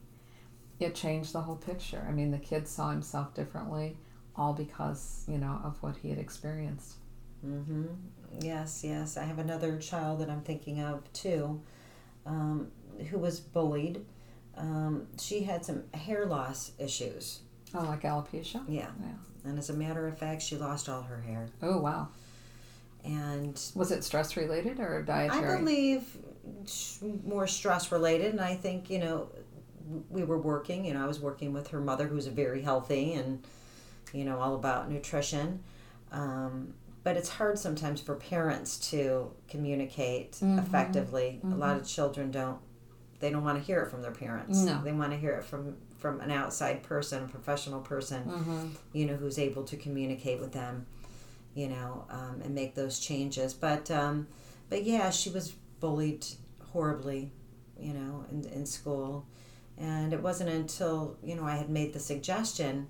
[0.79, 2.05] it changed the whole picture.
[2.07, 3.97] I mean, the kid saw himself differently,
[4.35, 6.95] all because, you know, of what he had experienced.
[7.45, 7.85] Mm-hmm.
[8.41, 9.17] Yes, yes.
[9.17, 11.61] I have another child that I'm thinking of too,
[12.25, 12.71] um,
[13.09, 14.05] who was bullied.
[14.57, 17.39] Um, she had some hair loss issues,
[17.73, 18.61] Oh, like alopecia?
[18.67, 18.87] Yeah.
[19.01, 19.13] Yeah.
[19.45, 21.47] And as a matter of fact, she lost all her hair.
[21.61, 22.09] Oh, wow.
[23.05, 25.53] And Was it stress related or dietary?
[25.53, 26.03] I believe
[27.25, 28.31] more stress related.
[28.31, 29.29] And I think, you know,
[30.09, 33.43] we were working, you know, I was working with her mother who's very healthy and,
[34.13, 35.61] you know, all about nutrition.
[36.11, 40.59] Um, but it's hard sometimes for parents to communicate Mm-hmm.
[40.59, 41.39] effectively.
[41.43, 42.59] A lot of children don't,
[43.19, 44.59] they don't want to hear it from their parents.
[44.59, 44.81] No.
[44.83, 48.67] They want to hear it from, from an outside person, a professional person, Mm-hmm.
[48.93, 50.85] you know, who's able to communicate with them,
[51.53, 53.53] you know, um, and make those changes.
[53.53, 54.27] But, um,
[54.69, 56.25] but yeah, she was bullied
[56.71, 57.31] horribly,
[57.79, 59.25] you know, in, in school.
[59.77, 62.87] And it wasn't until, you know, I had made the suggestion,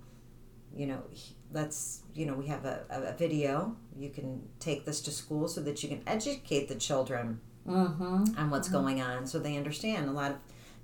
[0.75, 1.03] you know,
[1.51, 3.75] let's, you know, we have a, a, video.
[3.97, 8.23] You can take this to school so that you can educate the children Mm-hmm.
[8.35, 10.09] on what's going on so they understand.
[10.09, 10.37] A lot of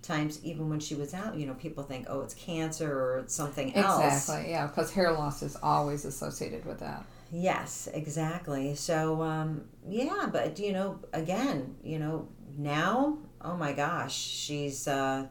[0.06, 3.34] times, even when she was out, you know, people think, oh, it's cancer or it's
[3.34, 4.04] something else.
[4.04, 4.52] Exactly.
[4.52, 7.06] Yeah, because hair loss is always associated with that.
[7.32, 8.76] Yes, exactly.
[8.76, 15.28] So, um, yeah, but you know, again, you know, now, oh my gosh, she's, uh,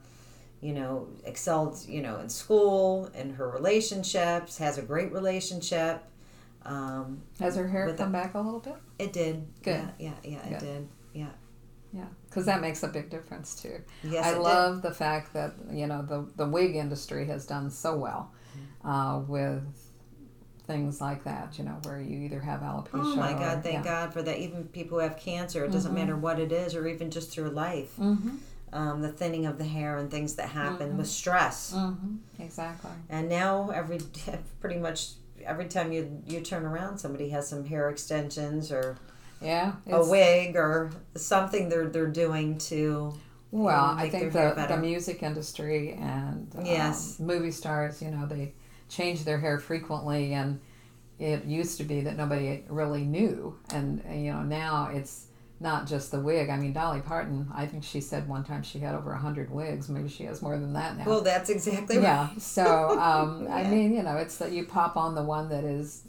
[0.60, 6.02] you know, excelled, you know, in school, in her relationships, has a great relationship.
[6.64, 8.76] Um, Has her hair come back a little bit?
[8.98, 9.46] it did.
[9.62, 9.86] Good.
[9.98, 10.88] Yeah, yeah, yeah, it did.
[11.12, 11.26] Yeah.
[11.92, 13.80] Yeah, because that makes a big difference too.
[14.02, 14.40] Yes, I it did.
[14.42, 18.88] love the fact that you know the the wig industry has done so well Mm-hmm.
[18.88, 19.64] uh, with
[20.66, 21.58] things like that.
[21.58, 22.88] You know, where you either have alopecia.
[22.94, 23.62] Oh my or, God!
[23.62, 23.92] Thank yeah.
[24.02, 24.38] God for that.
[24.38, 27.50] Even people who have cancer, it doesn't matter what it is, or even just through
[27.50, 28.36] life, Mm-hmm.
[28.72, 31.72] um, the thinning of the hair and things that happen with stress.
[31.76, 32.16] Mm-hmm.
[32.42, 32.90] Exactly.
[33.08, 33.98] And now every
[34.60, 35.12] pretty much
[35.44, 38.96] every time you you turn around, somebody has some hair extensions or
[39.44, 39.72] Yeah.
[39.90, 43.14] a wig or something they're they're doing to.
[43.50, 47.20] Well, you know, I think the, the music industry and um, Yes.
[47.20, 48.52] movie stars, you know, they
[48.88, 50.58] change their hair frequently, and
[51.20, 55.26] it used to be that nobody really knew, and, you know now it's
[55.60, 56.50] not just the wig.
[56.50, 59.50] I mean, Dolly Parton, I think she said one time she had over a hundred
[59.50, 59.88] wigs.
[59.88, 61.04] Maybe she has more than that now.
[61.06, 62.02] Well, that's exactly right.
[62.02, 62.28] yeah.
[62.38, 66.02] So um, I mean, you know, it's that you pop on the one that is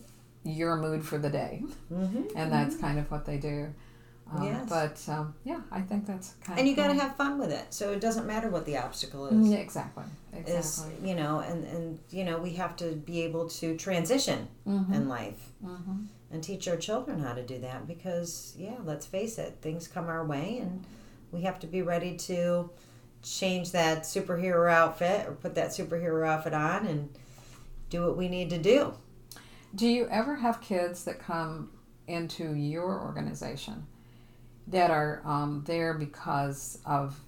[0.46, 3.74] your mood for the day, hmm and that's kind of what they do.
[4.32, 4.70] Um, Yes.
[4.70, 7.38] But um, yeah, I think that's kind And of And you got to have fun
[7.38, 9.34] with it, so it doesn't matter what the obstacle is.
[9.36, 10.04] Mm, Yeah, exactly.
[10.34, 11.10] Is Exactly.
[11.10, 14.94] you know, and and you know, we have to be able to transition Mm-hmm.
[14.94, 19.38] in life hmm and teach our children how to do that because yeah, let's face
[19.38, 20.84] it, things come our way, and
[21.32, 22.70] we have to be ready to
[23.24, 27.10] change that superhero outfit or put that superhero outfit on and
[27.92, 28.94] do what we need to do.
[29.76, 31.72] Do you ever have kids that come
[32.08, 33.86] into your organization
[34.68, 37.20] that are um, there because of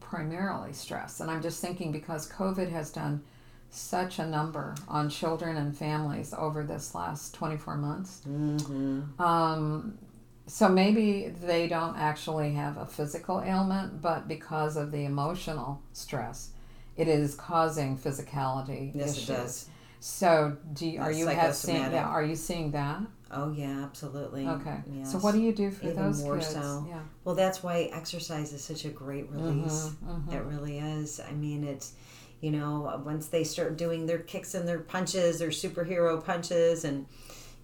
[0.00, 1.20] primarily stress?
[1.20, 3.22] And I'm just thinking because COVID has done
[3.70, 8.22] such a number on children and families over this last 24 months.
[8.26, 9.20] Mm-hmm.
[9.20, 9.98] Um,
[10.46, 16.50] so maybe they don't actually have a physical ailment, but because of the emotional stress,
[16.96, 19.68] it is causing physicality Yes, issues.
[20.00, 21.76] So, do you, are you have seeing?
[21.92, 23.02] Yeah, are you seeing that?
[23.30, 24.46] Oh yeah, absolutely.
[24.46, 24.78] Okay.
[24.92, 25.12] Yes.
[25.12, 26.52] So, what do you do for Even those more kids?
[26.52, 26.86] so.
[26.88, 27.00] Yeah.
[27.24, 29.90] Well, that's why exercise is such a great release.
[30.04, 30.32] Mhm, mhm.
[30.32, 31.18] It really is.
[31.20, 31.94] I mean, it's,
[32.40, 37.06] you know, once they start doing their kicks and their punches, their superhero punches, and,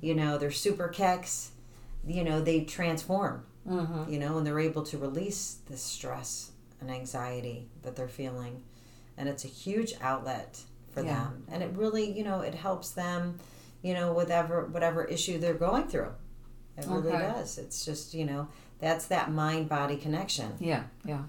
[0.01, 1.53] you know, their super kicks,
[2.05, 4.11] you know, they transform, Mhm.
[4.11, 8.62] you know, and they're able to release the stress and anxiety that they're feeling.
[9.16, 11.24] And it's a huge outlet for Yeah.
[11.24, 11.44] them.
[11.50, 13.38] And it really, you know, it helps them,
[13.83, 16.12] you know, whatever whatever issue they're going through.
[16.76, 17.59] It really does.
[17.59, 20.52] It's just, you know, that's that mind body connection.
[20.59, 21.22] Yeah, yeah.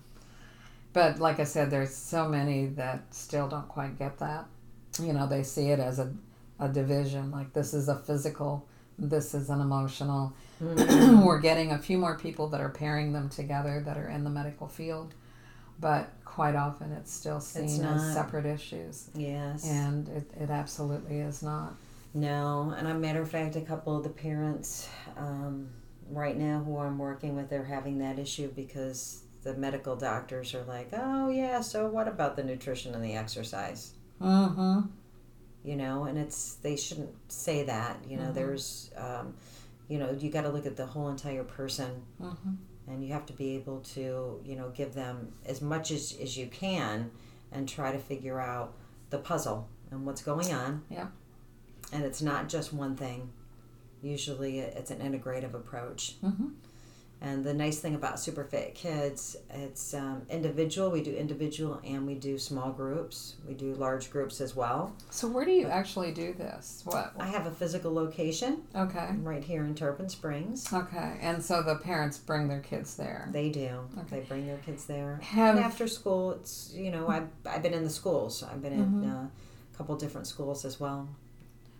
[0.93, 4.45] But like I said, there's so many that still don't quite get that.
[5.01, 6.13] You know, they see it as a,
[6.59, 7.31] a division.
[7.31, 10.33] Like this is a physical, this is an emotional.
[10.63, 11.25] Mm-hmm.
[11.25, 14.29] We're getting a few more people that are pairing them together that are in the
[14.29, 15.13] medical field,
[15.83, 18.13] but quite often it's still seen as not.
[18.13, 19.09] separate issues.
[19.13, 19.67] Yes.
[19.69, 21.75] And it, it absolutely is not.
[22.15, 24.87] No, and a matter of fact, a couple of the parents
[25.17, 25.69] um,
[26.09, 30.63] right now who I'm working with are having that issue because the medical doctors are
[30.63, 33.91] like, oh yeah, so what about the nutrition and the exercise?
[34.21, 34.81] Mm-hmm.
[35.65, 37.97] You know, and it's they shouldn't say that.
[38.07, 38.33] You know, Mhm.
[38.33, 39.33] there's, um,
[39.87, 42.53] you know, you got to look at the whole entire person, Mm-hmm.
[42.87, 46.37] And you have to be able to, you know, give them as much as as
[46.37, 47.11] you can,
[47.51, 48.73] and try to figure out
[49.09, 50.83] the puzzle and what's going on.
[50.89, 51.07] Yeah.
[51.91, 53.31] And it's not just one thing.
[54.01, 56.15] Usually, it's an integrative approach.
[56.21, 56.47] Mm-hmm.
[57.23, 60.91] And the nice thing about SuperFit Kidz, it's um, individual.
[60.91, 63.35] We do individual and we do small groups.
[63.47, 64.93] We do large groups as well.
[65.09, 66.81] So where do you actually do this?
[66.83, 67.13] What?
[67.17, 68.99] I have a physical location Okay.
[68.99, 70.71] I'm right here in Tarpon Springs.
[70.73, 71.17] Okay.
[71.21, 73.29] And so the parents bring their kids there.
[73.31, 73.69] They do.
[73.99, 74.19] Okay.
[74.19, 75.19] They bring their kids there.
[75.23, 78.43] Have- and after school, it's you know I've I've been in the schools.
[78.43, 79.27] I've been in uh,
[79.73, 81.07] a couple different schools as well.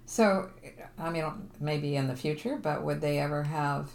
[0.06, 0.50] So,
[0.98, 1.26] I mean,
[1.60, 3.90] maybe in the future, but would they ever have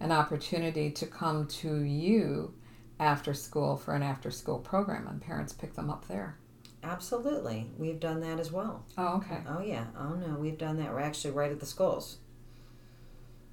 [0.00, 2.54] an opportunity to come to you
[2.98, 6.38] after school for an after school program and parents pick them up there?
[6.82, 8.84] Absolutely, we've done that as well.
[8.96, 9.38] Oh, okay.
[9.48, 9.86] Oh yeah.
[9.98, 10.92] Oh no, we've done that.
[10.92, 12.18] We're actually right at the schools.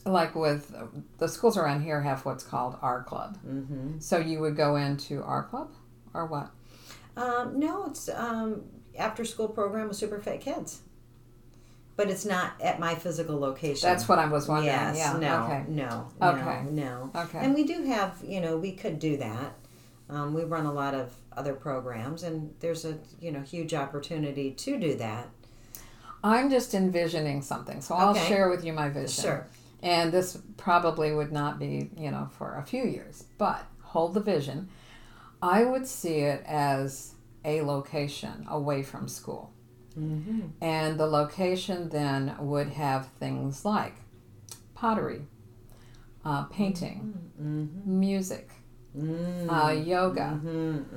[0.05, 0.75] Like with
[1.17, 3.37] the schools around here have what's called R Club.
[3.47, 3.99] Mm-hmm.
[3.99, 5.71] So you would go into R Club
[6.13, 6.51] or what?
[7.15, 8.63] Um, no, it's um,
[8.97, 10.79] after school program with SuperFit Kidz,
[11.95, 13.87] but it's not at my physical location.
[13.87, 14.67] That's what I was wondering.
[14.67, 14.97] Yes.
[14.97, 15.17] yeah.
[15.17, 15.43] No.
[15.45, 15.63] Okay.
[15.67, 16.07] No.
[16.21, 16.63] Okay.
[16.69, 17.11] No.
[17.13, 17.21] No.
[17.23, 17.39] Okay.
[17.39, 19.53] And we do have, you know, we could do that.
[20.09, 24.51] Um, we run a lot of other programs, and there's a you know huge opportunity
[24.51, 25.29] to do that.
[26.23, 28.27] I'm just envisioning something, so I'll Okay.
[28.27, 29.23] share with you my vision.
[29.23, 29.47] Sure.
[29.81, 34.21] And this probably would not be, you know, for a few years, but hold the
[34.21, 34.69] vision.
[35.41, 39.51] I would see it as a location away from school.
[39.99, 40.41] Mm-hmm.
[40.61, 43.95] And the location then would have things like
[44.75, 45.21] pottery,
[46.25, 47.99] uh, painting, Mm-hmm.
[47.99, 48.49] music,
[48.97, 49.49] Mm-hmm.
[49.49, 50.39] uh, yoga.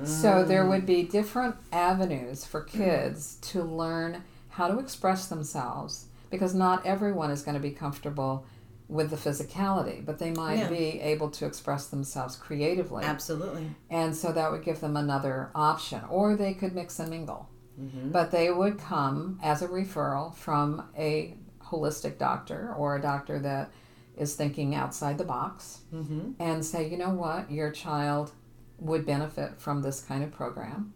[0.03, 6.53] So there would be different avenues for kids to learn how to express themselves because
[6.53, 8.45] not everyone is going to be comfortable
[8.87, 10.69] with the physicality, but they might Yeah.
[10.69, 13.03] be able to express themselves creatively.
[13.03, 13.67] Absolutely.
[13.89, 16.01] And so that would give them another option.
[16.09, 17.49] Or they could mix and mingle.
[17.79, 18.11] Mm-hmm.
[18.11, 23.71] But they would come as a referral from a holistic doctor or a doctor that
[24.15, 26.31] is thinking outside the box Mm-hmm.
[26.39, 28.31] and say, you know what, your child
[28.79, 30.93] would benefit from this kind of program.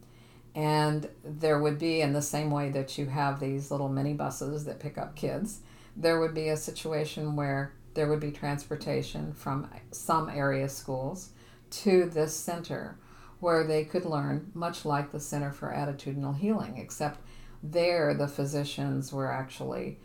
[0.54, 4.66] And there would be, in the same way that you have these little mini buses
[4.66, 5.60] that pick up kids,
[5.96, 11.30] there would be a situation where there would be transportation from some area schools
[11.70, 12.98] to this center
[13.42, 17.20] where they could learn, much like the Center for Attitudinal Healing, except
[17.62, 19.98] there the physicians were actually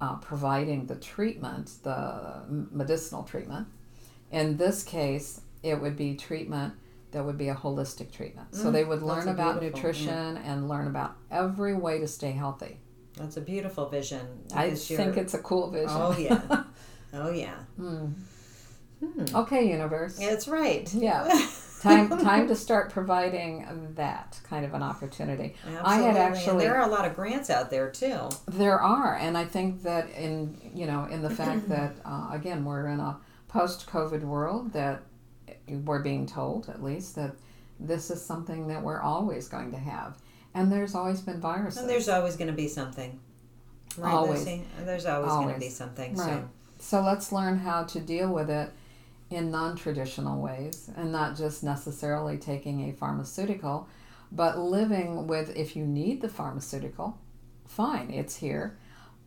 [0.00, 3.66] uh, providing the treatment, the medicinal treatment.
[4.30, 6.74] In this case, it would be treatment
[7.12, 8.54] that would be a holistic treatment.
[8.54, 12.32] So Mm, they would learn about beautiful, nutrition and learn about every way to stay
[12.32, 12.78] healthy.
[13.16, 14.26] That's a beautiful vision.
[14.52, 15.90] I think it's a cool vision.
[15.90, 16.64] Oh yeah.
[17.16, 17.54] Oh yeah.
[17.76, 18.06] Hmm.
[18.98, 19.36] Hmm.
[19.36, 20.18] Okay, universe.
[20.18, 20.92] That's right.
[20.92, 21.28] Yeah.
[21.84, 25.54] time time to start providing that kind of an opportunity.
[25.82, 26.50] I had Absolutely.
[26.50, 28.28] And there are a lot of grants out there too.
[28.46, 32.64] There are, and I think that in you know in the fact that uh, again
[32.64, 33.18] we're in a
[33.48, 35.02] post-COVID world that
[35.68, 37.36] we're being told at least that
[37.78, 40.18] this is something that we're always going to have,
[40.54, 41.80] and there's always been viruses.
[41.80, 43.20] And there's always going to be something.
[43.96, 44.40] Right, Always.
[44.40, 44.64] Lucy?
[44.80, 46.16] There's always, going to be something.
[46.16, 46.26] Right.
[46.26, 48.70] So So let's learn how to deal with it
[49.34, 53.88] in non traditional ways and not just necessarily taking a pharmaceutical,
[54.32, 57.18] but living with if you need the pharmaceutical,
[57.66, 58.78] fine, it's here.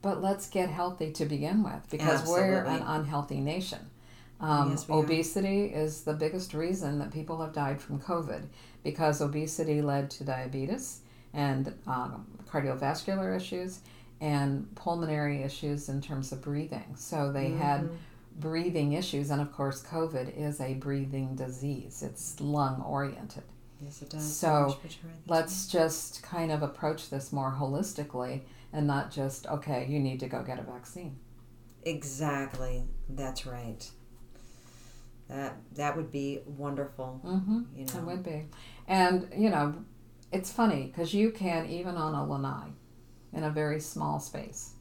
[0.02, 3.80] But let's get healthy to begin with because we're an unhealthy nation.
[4.40, 5.00] Um, Yes, we are.
[5.00, 8.44] obesity is the biggest reason that people have died from COVID
[8.84, 11.02] because obesity led to diabetes
[11.34, 13.80] and um, cardiovascular issues
[14.22, 16.96] and pulmonary issues in terms of breathing.
[16.96, 17.96] So they had Mm-hmm.
[18.38, 23.44] Breathing issues, and of course, COVID is a breathing disease, it's lung oriented.
[23.82, 24.38] yes, it does.
[24.38, 28.42] So, Much better, that's Let's just kind of approach this more holistically
[28.74, 31.18] and not just, okay, you need to go get a vaccine.
[31.84, 32.84] Exactly.
[33.10, 33.90] That's right.
[35.30, 37.22] That that would be wonderful.
[37.26, 37.62] Mm-hmm.
[37.76, 37.94] You know.
[37.94, 38.46] It would be.
[38.88, 39.76] And, you know,
[40.32, 42.70] it's funny because you can, even on a lanai,
[43.34, 44.72] in a very small space,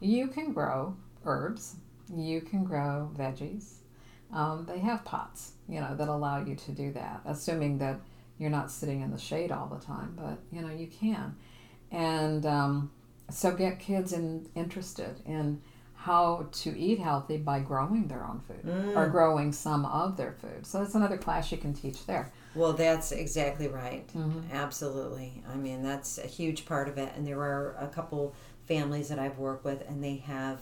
[0.00, 1.76] you can grow herbs,
[2.14, 3.74] you can grow veggies.
[4.32, 8.00] Um, they have pots, you know, that allow you to do that, assuming that
[8.38, 11.34] you're not sitting in the shade all the time, but, you know, you can.
[11.90, 12.90] And um,
[13.30, 15.62] so get kids in, interested in
[15.94, 20.64] how to eat healthy by growing their own food or growing some of their food.
[20.64, 22.32] So that's another class you can teach there.
[22.54, 24.06] Well, that's exactly right.
[24.08, 24.52] Mm-hmm.
[24.52, 25.42] Absolutely.
[25.52, 27.12] I mean, that's a huge part of it.
[27.16, 28.34] And there are a couple
[28.66, 30.60] families that I've worked with, and they have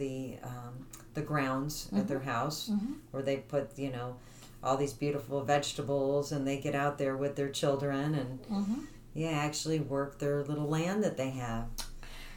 [0.00, 0.74] the um,
[1.14, 2.94] the grounds at their house Mm-hmm.
[3.12, 4.16] where they put you know
[4.62, 8.80] all these beautiful vegetables, and they get out there with their children and Mm-hmm.
[9.14, 11.64] yeah, actually work their little land that they have.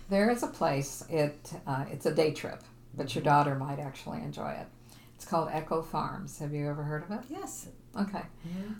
[0.10, 1.04] There is a place.
[1.10, 2.62] It uh, it's a day trip,
[2.96, 4.68] but your daughter might actually enjoy it.
[5.16, 6.40] It's called Echo Farms.
[6.40, 7.20] Have you ever heard of it?
[7.30, 7.68] Yes.
[8.00, 8.24] Okay.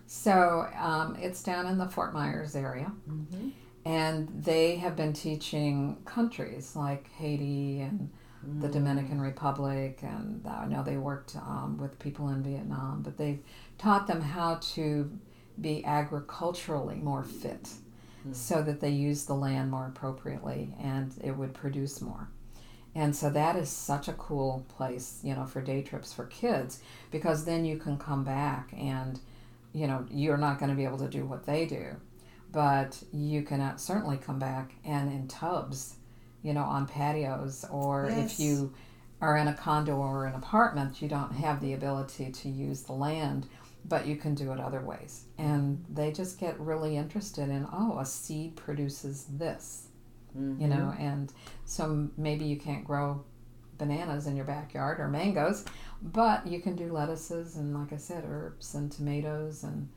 [0.08, 2.92] So um, it's down in the Fort Myers area.
[3.10, 3.50] Mm-hmm.
[3.86, 8.10] And they have been teaching countries like Haiti and
[8.60, 13.42] the Dominican Republic, and I know they worked um, with people in Vietnam, but they've
[13.78, 15.10] taught them how to
[15.60, 17.70] be agriculturally more fit
[18.32, 22.30] so that they use the land more appropriately and it would produce more.
[22.96, 26.80] And so that is such a cool place, you know, for day trips for kids
[27.12, 29.20] because then you can come back and,
[29.74, 31.96] you know, you're not going to be able to do what they do,
[32.52, 35.96] but you can uh, certainly come back and in tubs,
[36.44, 38.34] you know, on patios or Yes.
[38.34, 38.74] if you
[39.22, 42.94] are in a condo or an apartment, you don't have the ability to use the
[42.94, 43.48] land,
[43.86, 45.24] but you can do it other ways.
[45.38, 49.88] And they just get really interested in, oh, a seed produces this
[50.36, 51.02] you know mm-hmm.
[51.02, 51.34] and
[51.66, 53.24] so maybe you can't grow
[53.78, 55.64] bananas in your backyard or mangoes
[56.02, 59.88] but you can do lettuces and like i said herbs and tomatoes and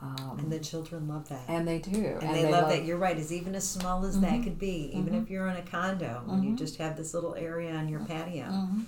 [0.00, 1.42] um, And the children love that.
[1.48, 2.84] and they do And, they, love, that.
[2.84, 3.16] You're right.
[3.16, 5.22] As even as small as that could be, even Mhm.
[5.22, 8.46] if you're in a condo and you just have this little area on your patio.
[8.46, 8.84] Mhm.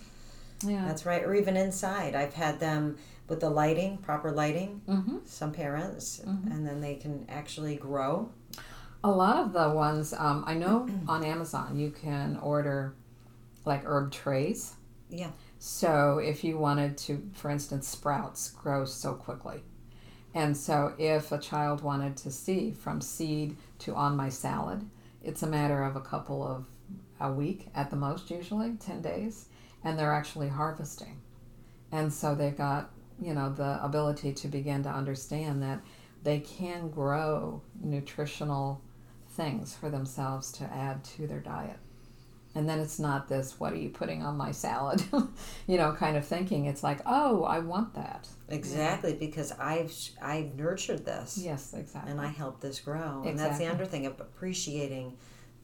[0.62, 1.24] yeah That's right.
[1.24, 2.14] Or even inside.
[2.14, 2.96] I've had them
[3.28, 4.82] with the lighting, proper lighting.
[5.24, 8.30] Some parents, and then they can actually grow.
[9.02, 12.92] a lot of the ones um, i know on amazon you can order
[13.64, 14.74] like herb trays
[15.08, 15.30] Yeah.
[15.58, 19.62] So if you wanted to, for instance, sprouts grow so quickly.
[20.34, 24.88] And so if a child wanted to see from seed to on my salad,
[25.22, 26.66] it's a matter of a couple of
[27.20, 29.46] a week at the most usually, 10 days,
[29.84, 31.20] and they're actually harvesting.
[31.92, 35.80] And so they've got, you know, the ability to begin to understand that
[36.22, 38.80] they can grow nutritional
[39.28, 41.78] things for themselves to add to their diet.
[42.54, 45.02] And then it's not this, what are you putting on my salad?
[45.68, 46.66] you know, kind of thinking.
[46.66, 48.26] It's like, oh, I want that.
[48.48, 51.38] Exactly, because I've I've nurtured this.
[51.38, 52.10] Yes, exactly.
[52.10, 53.22] and I help this grow.
[53.24, 53.30] exactly.
[53.30, 55.16] And that's the other thing of appreciating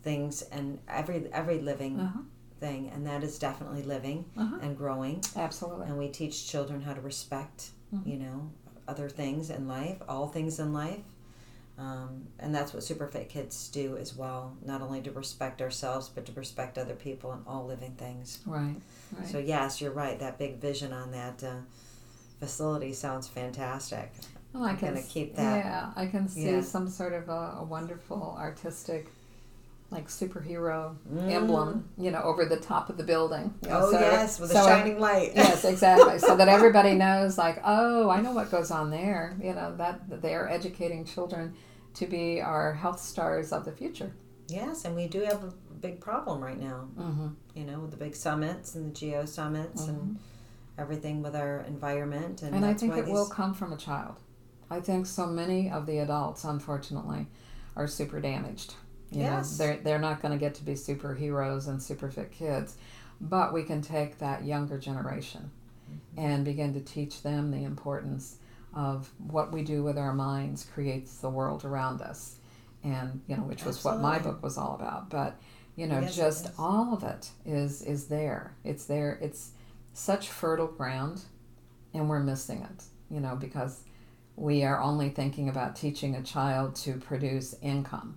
[0.05, 2.21] things and every every living Uh-huh.
[2.61, 4.59] thing, and that is definitely living Uh-huh.
[4.63, 5.23] and growing.
[5.35, 5.87] Absolutely.
[5.89, 8.07] And we teach children how to respect, Mhm.
[8.07, 8.51] you know,
[8.87, 11.03] other things in life, all things in life.
[11.79, 14.57] Um, and that's what SuperFit Kidz do as well.
[14.65, 18.39] Not only to respect ourselves, but to respect other people and all living things.
[18.47, 18.77] Right,
[19.13, 19.27] right.
[19.29, 20.19] So yes, you're right.
[20.19, 21.57] That big vision on that uh,
[22.41, 24.13] facility sounds fantastic.
[24.55, 25.65] well, I I'm can s- keep that.
[25.65, 26.61] Yeah, I can see Yeah.
[26.63, 29.09] some sort of a, a wonderful artistic,
[29.91, 31.31] like superhero Mm.
[31.31, 33.55] emblem, you know, over the top of the building.
[33.63, 35.33] you know, Oh so- yes, with a shining light.
[35.37, 36.19] yes, exactly.
[36.19, 39.37] So that everybody knows, like, oh, I know what goes on there.
[39.41, 41.55] You know that, they are educating children
[41.95, 44.13] to be our health stars of the future.
[44.49, 46.89] Yes, and we do have a big problem right now.
[46.99, 47.29] Mm-hmm.
[47.55, 50.19] You know, with the big summits and the geo summits and
[50.79, 54.17] everything with our environment, and, And I think it these, will come from a child.
[54.71, 57.29] I think so many of the adults, unfortunately,
[57.77, 58.75] are super damaged.
[59.11, 59.59] You Yes.
[59.59, 62.77] know, they're they're not going to get to be superheroes and super fit kids,
[63.21, 65.51] but we can take that younger generation
[65.89, 66.19] Mm-hmm.
[66.27, 68.39] and begin to teach them the importance
[68.75, 72.39] of what we do with our minds creates the world around us,
[72.83, 75.09] and you know, which was what my book was all about.
[75.11, 75.39] But
[75.77, 78.57] you know, Yes, just all of it is is there.
[78.65, 79.17] It's there.
[79.23, 79.53] It's
[79.93, 81.23] such fertile ground
[81.95, 83.81] and we're missing it, you know, because
[84.35, 88.17] we are only thinking about teaching a child to produce income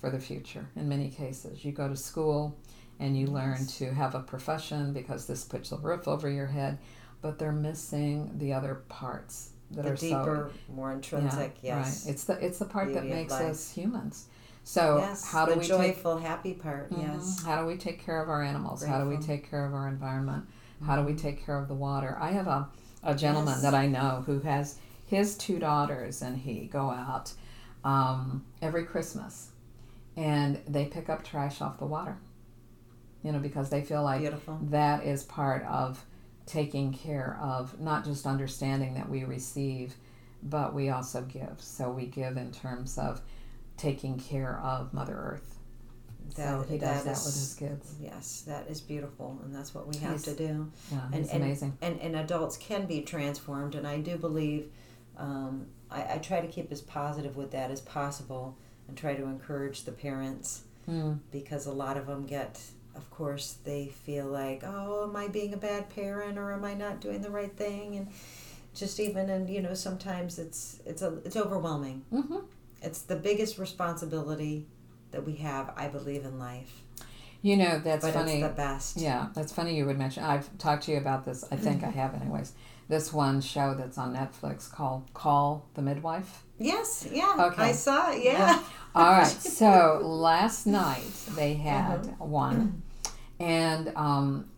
[0.00, 1.64] for the future in many cases.
[1.64, 2.56] You go to school
[3.00, 6.78] and you learn to have a profession because this puts a roof over your head,
[7.20, 11.56] but they're missing the other parts that the are deeper, more intrinsic.
[11.62, 12.12] yeah, yes, right.
[12.12, 14.26] It's the it's the part that beauty of makes us humans.
[14.64, 16.90] So yes, how do we take joyful, happy part?
[16.90, 17.00] Mhm.
[17.00, 18.84] Yes, How do we take care of our animals?
[18.84, 20.44] How do we take care of our environment?
[20.84, 22.16] How do we take care of the water?
[22.20, 22.68] I have a,
[23.02, 23.62] a gentleman Yes.
[23.62, 27.32] that I know who has his two daughters, and he go out
[27.84, 29.50] um, every Christmas
[30.18, 32.18] and they pick up trash off the water.
[33.22, 34.58] You know, because they feel like beautiful.
[34.64, 36.04] that is part of
[36.46, 39.94] taking care of not just understanding that we receive,
[40.42, 41.56] but we also give.
[41.58, 43.20] So we give in terms of
[43.76, 45.54] taking care of Mother Earth.
[46.34, 47.94] so That- he does that that, is- with his kids.
[48.00, 50.70] Yes, that is beautiful, and that's what we have He's- to do.
[50.92, 51.78] Yeah, and, and, amazing.
[51.80, 54.70] And, and adults can be transformed, and I do believe
[55.16, 58.56] um, I, I try to keep as positive with that as possible
[58.88, 61.18] and try to encourage the parents Mm.
[61.30, 62.58] because a lot of them get,
[62.96, 66.72] of course, they feel like, oh, am I being a bad parent or am I
[66.72, 67.96] not doing the right thing?
[67.96, 68.08] And
[68.74, 72.04] just even, and you know, sometimes it's it's a it's overwhelming.
[72.10, 72.38] hmm
[72.80, 74.66] It's the biggest responsibility
[75.10, 76.82] that we have, I believe, in life.
[77.42, 78.40] You know, that's but funny.
[78.42, 78.96] the best.
[78.96, 80.24] Yeah, that's funny you would mention.
[80.24, 81.44] I've talked to you about this.
[81.52, 81.88] I think Mm-hmm.
[81.98, 82.52] I have, anyways.
[82.88, 86.44] This one show that's on Netflix called Call the Midwife.
[86.58, 87.34] Yes, yeah.
[87.52, 87.62] Okay.
[87.62, 88.24] I saw it.
[88.24, 88.58] Yeah.
[88.94, 89.26] All right.
[89.40, 92.24] So last night they had Uh-huh.
[92.24, 92.82] one,
[93.40, 94.48] and um,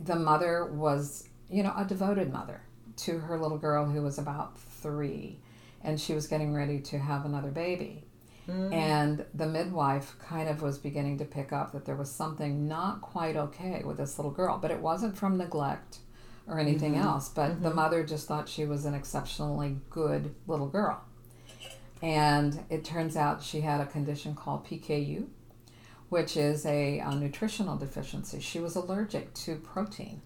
[0.00, 2.60] the mother was, you know, a devoted mother
[2.96, 5.38] to her little girl who was about three,
[5.82, 8.04] and she was getting ready to have another baby.
[8.46, 13.00] And the midwife kind of was beginning to pick up that there was something not
[13.00, 16.00] quite okay with this little girl, but it wasn't from neglect
[16.46, 17.30] or anything else.
[17.30, 21.02] But the mother just thought she was an exceptionally good little girl.
[22.04, 25.26] And it turns out she had a condition called PKU,
[26.10, 28.40] which is a, a nutritional deficiency.
[28.40, 30.20] She was allergic to protein.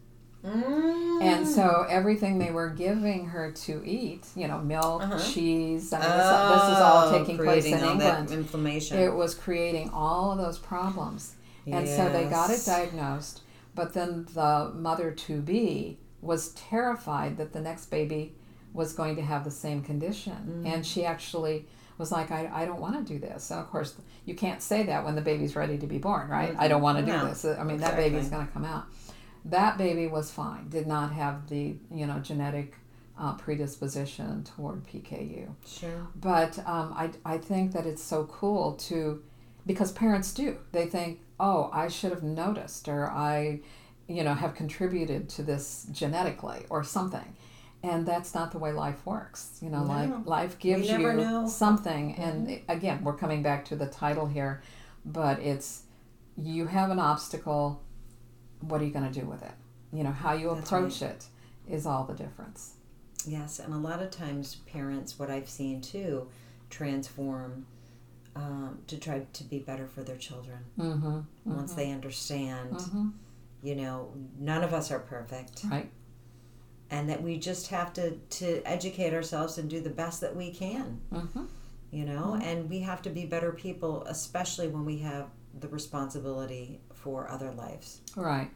[0.45, 1.23] Mm.
[1.23, 5.19] And so everything they were giving her to eat, you know, milk, Uh-huh.
[5.19, 8.41] cheese, I mean, this, this is all Oh, taking place in creating all that England.
[8.41, 8.99] inflammation.
[8.99, 11.35] It was creating all of those problems.
[11.67, 13.43] And so they got it diagnosed,
[13.75, 18.35] but then the mother to be was terrified that the next baby
[18.73, 20.63] was going to have the same condition.
[20.65, 20.75] Mm.
[20.75, 21.67] And she actually
[21.97, 23.51] was like, I, I don't want to do this.
[23.51, 23.95] And of course,
[24.25, 26.55] you can't say that when the baby's ready to be born, right?
[26.59, 27.45] I don't want to do No, this.
[27.45, 28.11] I mean, that exactly.
[28.11, 28.87] baby's going to come out.
[29.45, 32.75] That baby was fine, did not have the, you know, genetic
[33.19, 35.49] uh, predisposition toward PKU.
[35.67, 36.07] sure.
[36.15, 39.23] But um, I, I think that it's so cool to,
[39.67, 40.59] because parents do.
[40.73, 43.61] They think, oh, I should have noticed, or I,
[44.07, 47.35] you know, have contributed to this genetically, or something.
[47.83, 49.59] And that's not the way life works.
[49.63, 49.89] You know, No.
[49.89, 51.47] life, life gives you know.
[51.47, 52.15] something.
[52.17, 54.63] And again, we're coming back to the title here,
[55.05, 55.83] but it's
[56.37, 57.83] you have an obstacle.
[58.61, 59.53] What are you going to do with it?
[59.93, 61.27] You know, how you That's approach it
[61.69, 62.75] is all the difference.
[63.27, 66.29] Yes, and a lot of times parents, what I've seen too,
[66.71, 67.67] transform
[68.37, 71.21] um, to try to be better for their children Mm-hmm.
[71.45, 72.71] once they understand.
[72.73, 73.09] Mm-hmm.
[73.63, 75.91] You know, none of us are perfect, Right.
[76.91, 80.53] And that we just have to to educate ourselves and do the best that we
[80.53, 81.01] can.
[81.13, 81.45] Mm-hmm.
[81.91, 85.29] You know, and we have to be better people, especially when we have
[85.59, 88.01] the responsibility for other lives.
[88.17, 88.51] Right.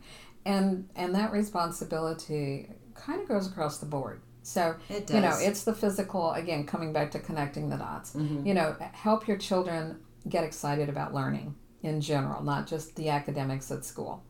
[0.45, 4.20] And and that responsibility kind of goes across the board.
[4.43, 8.14] So, It you know, it's the physical again coming back to connecting the dots.
[8.14, 8.45] Mhm.
[8.45, 13.70] You know, help your children get excited about learning in general, not just the academics
[13.70, 14.22] at school.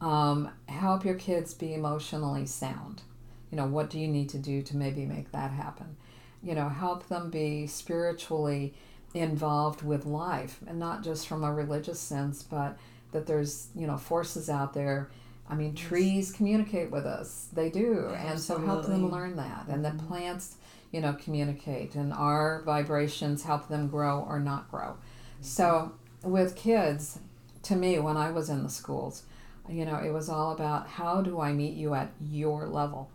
[0.00, 3.02] Um, help your kids be emotionally sound.
[3.50, 5.96] You know, what do you need to do to maybe make that happen?
[6.42, 8.74] You know, help them be spiritually
[9.14, 12.78] involved with life and not just from a religious sense, but
[13.12, 15.10] that there's, you know, forces out there.
[15.48, 17.48] I mean, trees communicate with us.
[17.52, 18.14] They do.
[18.14, 19.66] And so help them learn that.
[19.68, 20.06] And the mm-hmm.
[20.06, 20.56] plants,
[20.92, 21.94] you know, communicate.
[21.94, 24.88] And our vibrations help them grow or not grow.
[24.90, 25.42] Mm-hmm.
[25.42, 25.92] So
[26.22, 27.18] with kids,
[27.62, 29.22] to me, when I was in the schools,
[29.68, 33.10] you know, it was all about how do I meet you at your level,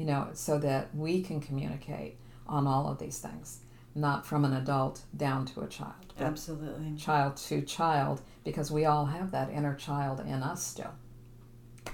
[0.00, 3.58] you know, so that we can communicate on all of these things,
[3.94, 6.96] not from an adult down to a child, Absolutely.
[6.96, 10.94] child to child, because we all have that inner child in us still.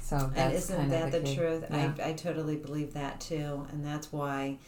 [0.00, 1.64] So and isn't that the, the, truth?
[1.68, 1.94] Yeah.
[1.98, 4.59] I, I totally believe that too, and that's why,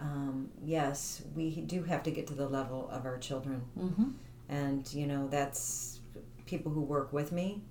[0.00, 4.08] um, yes, we do have to get to the level of our children, mm-hmm.
[4.48, 6.00] and you know that's
[6.46, 7.62] people who work with me.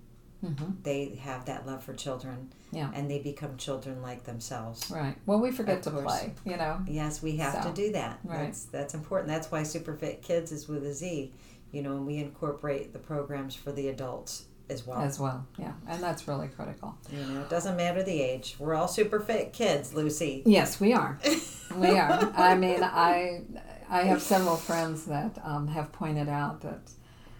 [0.43, 0.71] Mm-hmm.
[0.83, 2.91] They have that love for children, Yeah.
[2.93, 4.89] and they become children like themselves.
[4.91, 5.15] Right.
[5.25, 6.03] Well, we forget to course.
[6.05, 6.79] play, you know.
[6.87, 8.19] Yes, we have So, to do that.
[8.23, 8.45] right.
[8.45, 9.29] That's that's important.
[9.29, 11.33] That's why SuperFit Kidz is with a Z.
[11.71, 14.99] You know, and we incorporate the programs for the adults as well.
[15.01, 16.95] As well, yeah, and that's really critical.
[17.11, 18.55] you know, it doesn't matter the age.
[18.59, 20.43] We're all super fit kids, Lucy.
[20.45, 21.19] Yes, we are.
[21.75, 22.31] we are.
[22.37, 23.41] I mean, I
[23.89, 26.91] I have several friends that um, have pointed out that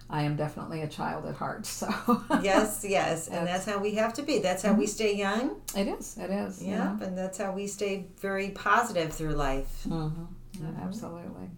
[0.10, 1.66] I am definitely a child at heart.
[1.66, 1.88] So
[2.42, 4.40] yes, yes, and that's how we have to be.
[4.40, 5.62] That's how we stay young.
[5.76, 6.18] it is.
[6.18, 6.64] It is.
[6.64, 9.84] you Yeah, and that's how we stay very positive through life.
[9.86, 10.28] Mhm.
[10.60, 11.50] Yeah, absolutely.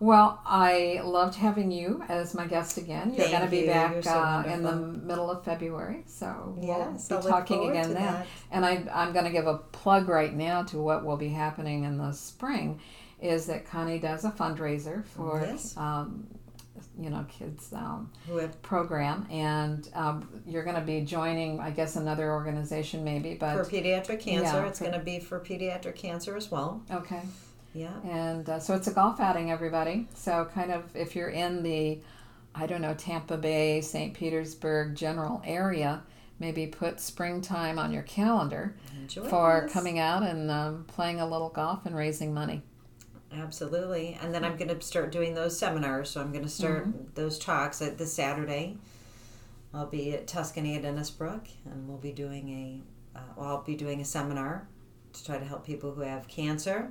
[0.00, 3.14] Well, I loved having you as my guest again.
[3.14, 3.66] You're going to be you.
[3.66, 7.94] back so uh, in the middle of February, so we'll be talking again then.
[7.94, 8.26] that.
[8.52, 11.82] And I, I'm going to give a plug right now to what will be happening
[11.82, 12.80] in the spring,
[13.20, 15.76] is that Connie does a fundraiser for, Yes.
[15.76, 16.28] um,
[16.98, 21.70] you know, kids um, Who have program, and um, you're going to be joining, I
[21.70, 24.56] guess, another organization maybe, but for pediatric cancer.
[24.56, 26.82] yeah, it's going to be for pediatric cancer as well.
[26.90, 27.22] okay.
[27.74, 27.92] Yeah.
[28.04, 30.08] And uh, so it's a golf outing, everybody.
[30.14, 32.00] So kind of if you're in the,
[32.54, 34.14] I don't know, Tampa Bay, St.
[34.14, 36.02] Petersburg general area,
[36.40, 39.72] maybe put springtime on your calendar Enjoy for this.
[39.72, 42.62] coming out and um, playing a little golf and raising money.
[43.32, 44.18] Absolutely.
[44.22, 46.10] And then I'm going to start doing those seminars.
[46.10, 47.04] So I'm going to start Mm-hmm.
[47.14, 48.76] those talks at this Saturday.
[49.74, 52.80] I'll be at Tuscany at Innisbrook, and we'll be doing a,
[53.18, 54.66] uh, well, I'll be doing a seminar
[55.12, 56.90] to try to help people who have cancer,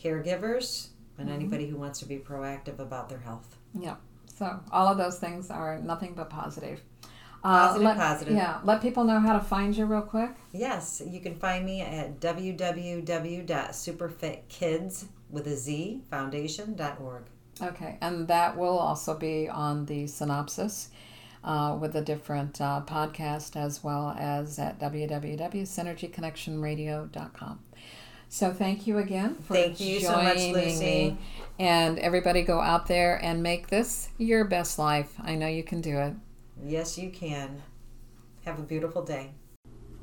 [0.00, 0.88] caregivers,
[1.18, 3.56] and anybody who wants to be proactive about their health.
[3.74, 3.96] Yeah.
[4.38, 6.80] So all of those things are nothing but positive.
[7.42, 8.34] Positive, let, positive.
[8.34, 8.60] Yeah.
[8.64, 10.30] Let people know how to find you real quick.
[10.52, 17.22] Yes, you can find me at www.superfitkids with a Z foundation.org.
[17.62, 20.90] Okay, and that will also be on the synopsis
[21.42, 27.60] uh, with a different uh, podcast as well as at www.synergyconnectionradio.com.
[28.28, 30.84] So thank you again for Thank you so much, Lucy.
[30.84, 31.16] me.
[31.58, 35.14] And everybody go out there and make this your best life.
[35.22, 36.12] I know you can do it.
[36.62, 37.62] Yes, you can.
[38.44, 39.30] Have a beautiful day.